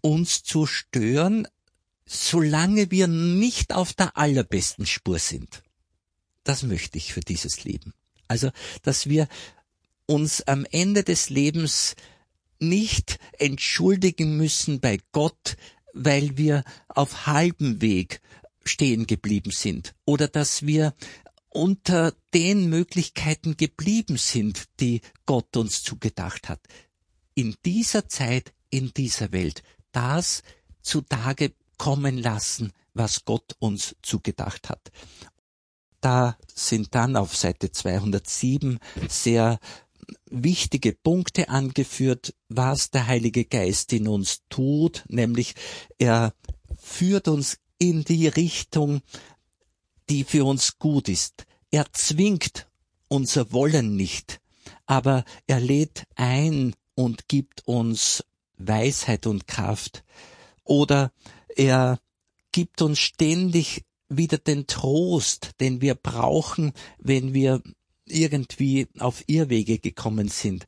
uns 0.01 0.43
zu 0.43 0.67
stören, 0.67 1.47
solange 2.13 2.91
wir 2.91 3.07
nicht 3.07 3.73
auf 3.73 3.93
der 3.93 4.17
allerbesten 4.17 4.85
Spur 4.85 5.21
sind. 5.21 5.63
Das 6.43 6.65
möchte 6.65 6.99
ich 6.99 7.13
für 7.13 7.21
dieses 7.21 7.63
Leben. 7.63 7.95
Also, 8.27 8.51
dass 8.83 9.09
wir 9.09 9.29
uns 10.07 10.43
am 10.43 10.67
Ende 10.73 11.05
des 11.05 11.31
Lebens 11.31 11.95
nicht 12.59 13.21
entschuldigen 13.39 14.37
müssen 14.37 14.81
bei 14.81 14.99
Gott, 15.13 15.57
weil 15.95 16.37
wir 16.37 16.65
auf 16.89 17.29
halbem 17.29 17.81
Weg 17.81 18.21
stehen 18.65 19.07
geblieben 19.07 19.53
sind 19.53 19.95
oder 20.05 20.27
dass 20.27 20.67
wir 20.67 20.95
unter 21.49 22.13
den 22.35 22.69
Möglichkeiten 22.69 23.57
geblieben 23.57 24.17
sind, 24.17 24.65
die 24.81 25.01
Gott 25.27 25.57
uns 25.57 25.85
zugedacht 25.85 26.49
hat. 26.49 26.61
In 27.35 27.55
dieser 27.65 28.09
Zeit, 28.09 28.53
in 28.69 28.93
dieser 28.95 29.31
Welt, 29.31 29.63
das 29.93 30.43
zutage 30.83 31.53
kommen 31.81 32.19
lassen, 32.19 32.73
was 32.93 33.25
Gott 33.25 33.57
uns 33.59 33.97
zugedacht 34.03 34.69
hat. 34.69 34.93
Da 36.03 36.37
sind 36.55 36.95
dann 36.95 37.17
auf 37.17 37.35
Seite 37.35 37.73
207 37.73 38.79
sehr 39.09 39.59
wichtige 40.27 40.93
Punkte 40.93 41.49
angeführt, 41.49 42.35
was 42.51 42.91
der 42.91 43.07
Heilige 43.07 43.47
Geist 43.47 43.95
in 43.95 44.09
uns 44.09 44.43
tut, 44.51 45.05
nämlich 45.09 45.55
er 45.97 46.35
führt 46.79 47.29
uns 47.29 47.57
in 47.79 48.05
die 48.05 48.29
Richtung, 48.29 49.01
die 50.11 50.25
für 50.25 50.45
uns 50.45 50.79
gut 50.79 51.09
ist. 51.09 51.47
Er 51.71 51.91
zwingt 51.93 52.69
unser 53.09 53.53
Wollen 53.53 53.97
nicht, 53.97 54.43
aber 54.85 55.25
er 55.47 55.61
lädt 55.61 56.05
ein 56.15 56.77
und 56.95 57.27
gibt 57.27 57.67
uns 57.67 58.23
Weisheit 58.59 59.27
und 59.27 59.47
Kraft. 59.47 60.05
Oder 60.65 61.11
er 61.57 62.01
gibt 62.53 62.83
uns 62.83 62.99
ständig 62.99 63.85
wieder 64.09 64.39
den 64.39 64.67
Trost, 64.67 65.53
den 65.61 65.81
wir 65.81 65.95
brauchen, 65.95 66.73
wenn 66.99 67.33
wir 67.33 67.63
irgendwie 68.07 68.89
auf 68.99 69.23
Irrwege 69.29 69.79
gekommen 69.79 70.29
sind. 70.29 70.67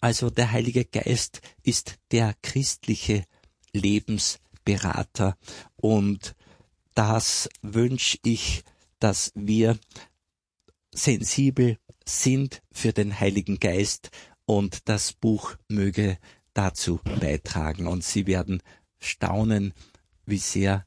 Also 0.00 0.30
der 0.30 0.52
Heilige 0.52 0.84
Geist 0.84 1.40
ist 1.62 1.98
der 2.10 2.34
christliche 2.42 3.24
Lebensberater 3.72 5.38
und 5.76 6.34
das 6.94 7.48
wünsche 7.62 8.18
ich, 8.22 8.64
dass 8.98 9.32
wir 9.34 9.78
sensibel 10.94 11.78
sind 12.04 12.62
für 12.70 12.92
den 12.92 13.18
Heiligen 13.18 13.58
Geist 13.58 14.10
und 14.44 14.88
das 14.88 15.12
Buch 15.12 15.54
möge 15.68 16.18
dazu 16.52 17.00
beitragen 17.20 17.86
und 17.86 18.04
Sie 18.04 18.26
werden 18.26 18.62
staunen, 18.98 19.72
wie 20.26 20.38
sehr 20.38 20.86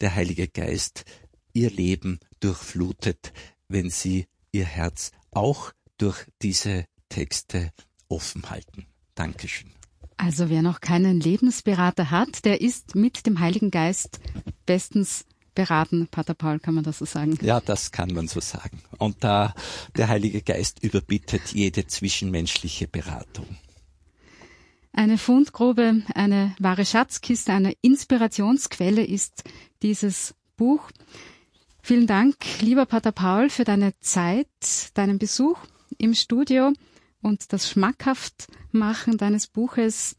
der 0.00 0.14
Heilige 0.14 0.48
Geist 0.48 1.04
Ihr 1.52 1.70
Leben 1.70 2.18
durchflutet, 2.40 3.32
wenn 3.68 3.90
Sie 3.90 4.26
Ihr 4.52 4.64
Herz 4.64 5.12
auch 5.30 5.72
durch 5.98 6.26
diese 6.42 6.86
Texte 7.08 7.72
offen 8.08 8.50
halten. 8.50 8.86
Dankeschön. 9.14 9.70
Also 10.16 10.48
wer 10.48 10.62
noch 10.62 10.80
keinen 10.80 11.20
Lebensberater 11.20 12.10
hat, 12.10 12.44
der 12.44 12.60
ist 12.60 12.94
mit 12.94 13.26
dem 13.26 13.40
Heiligen 13.40 13.70
Geist 13.70 14.20
bestens 14.66 15.26
beraten, 15.54 16.08
Pater 16.08 16.34
Paul, 16.34 16.58
kann 16.58 16.74
man 16.74 16.84
das 16.84 16.98
so 16.98 17.04
sagen? 17.04 17.38
Ja, 17.40 17.60
das 17.60 17.92
kann 17.92 18.12
man 18.12 18.28
so 18.28 18.40
sagen. 18.40 18.82
Und 18.98 19.22
da 19.22 19.54
der 19.96 20.08
Heilige 20.08 20.42
Geist 20.42 20.82
überbittet 20.82 21.52
jede 21.52 21.86
zwischenmenschliche 21.86 22.88
Beratung. 22.88 23.46
Eine 24.96 25.18
Fundgrube, 25.18 26.02
eine 26.14 26.54
wahre 26.60 26.86
Schatzkiste, 26.86 27.52
eine 27.52 27.74
Inspirationsquelle 27.82 29.04
ist 29.04 29.42
dieses 29.82 30.36
Buch. 30.56 30.88
Vielen 31.82 32.06
Dank, 32.06 32.36
lieber 32.60 32.86
Pater 32.86 33.10
Paul, 33.10 33.50
für 33.50 33.64
deine 33.64 33.98
Zeit, 33.98 34.46
deinen 34.94 35.18
Besuch 35.18 35.58
im 35.98 36.14
Studio 36.14 36.72
und 37.22 37.52
das 37.52 37.68
Schmackhaftmachen 37.68 39.18
deines 39.18 39.48
Buches 39.48 40.14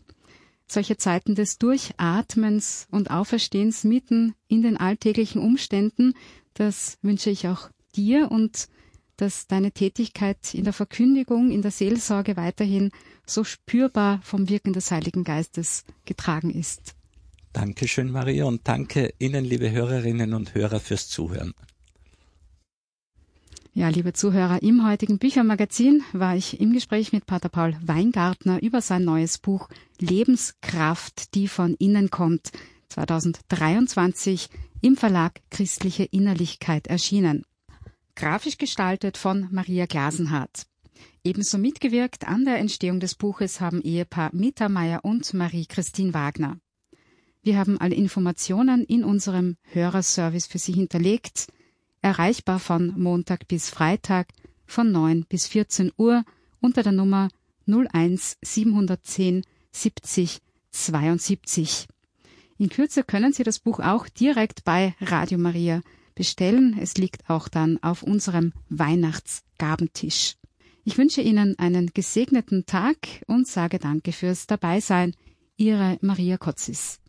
solche 0.68 0.98
Zeiten 0.98 1.36
des 1.36 1.58
Durchatmens 1.58 2.88
und 2.92 3.12
Auferstehens 3.12 3.86
mitten 3.86 4.36
in 4.50 4.62
den 4.62 4.76
alltäglichen 4.78 5.42
Umständen, 5.42 6.16
das 6.54 6.98
wünsche 7.02 7.30
ich 7.30 7.48
auch 7.48 7.70
dir 7.96 8.30
und 8.30 8.68
dass 9.18 9.48
deine 9.48 9.72
Tätigkeit 9.72 10.54
in 10.54 10.64
der 10.64 10.74
Verkündigung, 10.74 11.52
in 11.52 11.62
der 11.62 11.72
Seelsorge 11.72 12.38
weiterhin 12.38 12.92
so 13.26 13.44
spürbar 13.44 14.20
vom 14.24 14.50
Wirken 14.50 14.74
des 14.74 14.92
Heiligen 14.92 15.24
Geistes 15.24 15.86
getragen 16.06 16.52
ist. 16.52 16.96
Dankeschön, 17.54 18.12
Maria, 18.12 18.46
und 18.46 18.68
danke 18.68 19.14
Ihnen, 19.18 19.46
liebe 19.46 19.72
Hörerinnen 19.72 20.34
und 20.34 20.54
Hörer, 20.56 20.80
fürs 20.80 21.08
Zuhören. 21.08 21.54
Ja, 23.74 23.90
liebe 23.90 24.14
Zuhörer, 24.14 24.62
im 24.62 24.88
heutigen 24.88 25.20
Büchermagazin 25.20 26.02
war 26.14 26.36
ich 26.36 26.62
im 26.62 26.72
Gespräch 26.72 27.12
mit 27.12 27.26
Pater 27.26 27.50
Paul 27.50 27.76
Weingartner 27.82 28.62
über 28.62 28.82
sein 28.82 29.04
neues 29.04 29.38
Buch 29.38 29.68
Lebenskraft, 30.00 31.36
die 31.36 31.50
von 31.50 31.76
innen 31.76 32.10
kommt, 32.10 32.52
2023 32.90 34.50
im 34.82 34.96
Verlag 34.96 35.42
Christliche 35.50 36.04
Innerlichkeit 36.04 36.88
erschienen. 36.88 37.44
Grafisch 38.16 38.58
gestaltet 38.58 39.18
von 39.18 39.48
Maria 39.52 39.86
Glasenhardt. 39.86 40.68
Ebenso 41.24 41.58
mitgewirkt 41.58 42.28
an 42.28 42.46
der 42.46 42.60
Entstehung 42.60 43.00
des 43.00 43.16
Buches 43.16 43.60
haben 43.60 43.82
Ehepaar 43.82 44.30
Mittermeier 44.34 45.04
und 45.04 45.34
Marie-Christine 45.34 46.14
Wagner. 46.14 46.58
Wir 47.44 47.58
haben 47.58 47.80
alle 47.80 47.96
Informationen 47.96 48.86
in 48.86 49.04
unserem 49.04 49.58
Hörerservice 49.72 50.48
für 50.48 50.60
Sie 50.60 50.74
hinterlegt 50.74 51.48
erreichbar 52.02 52.60
von 52.60 52.94
Montag 52.96 53.48
bis 53.48 53.70
Freitag 53.70 54.28
von 54.68 54.92
9 54.92 55.26
bis 55.26 55.48
14 55.48 55.92
Uhr 55.98 56.24
unter 56.60 56.84
der 56.84 56.92
Nummer 56.92 57.30
01 57.68 58.38
710 58.44 59.44
70 59.72 60.40
72. 60.70 61.88
In 62.60 62.70
Kürze 62.70 63.04
können 63.04 63.34
Sie 63.34 63.44
das 63.44 63.60
Buch 63.60 63.80
auch 63.80 64.08
direkt 64.08 64.64
bei 64.64 64.96
Radio 65.02 65.38
Maria 65.40 65.82
bestellen. 66.16 66.78
Es 66.82 66.96
liegt 66.96 67.30
auch 67.30 67.48
dann 67.48 67.78
auf 67.84 68.04
unserem 68.04 68.54
Weihnachtsgabentisch. 68.70 70.36
Ich 70.84 70.98
wünsche 70.98 71.22
Ihnen 71.22 71.58
einen 71.60 71.92
gesegneten 71.94 72.66
Tag 72.66 72.98
und 73.28 73.48
sage 73.48 73.80
Danke 73.80 74.12
fürs 74.12 74.48
Dabeisein. 74.48 75.16
Ihre 75.58 75.98
Maria 76.02 76.38
Kotzis. 76.38 77.00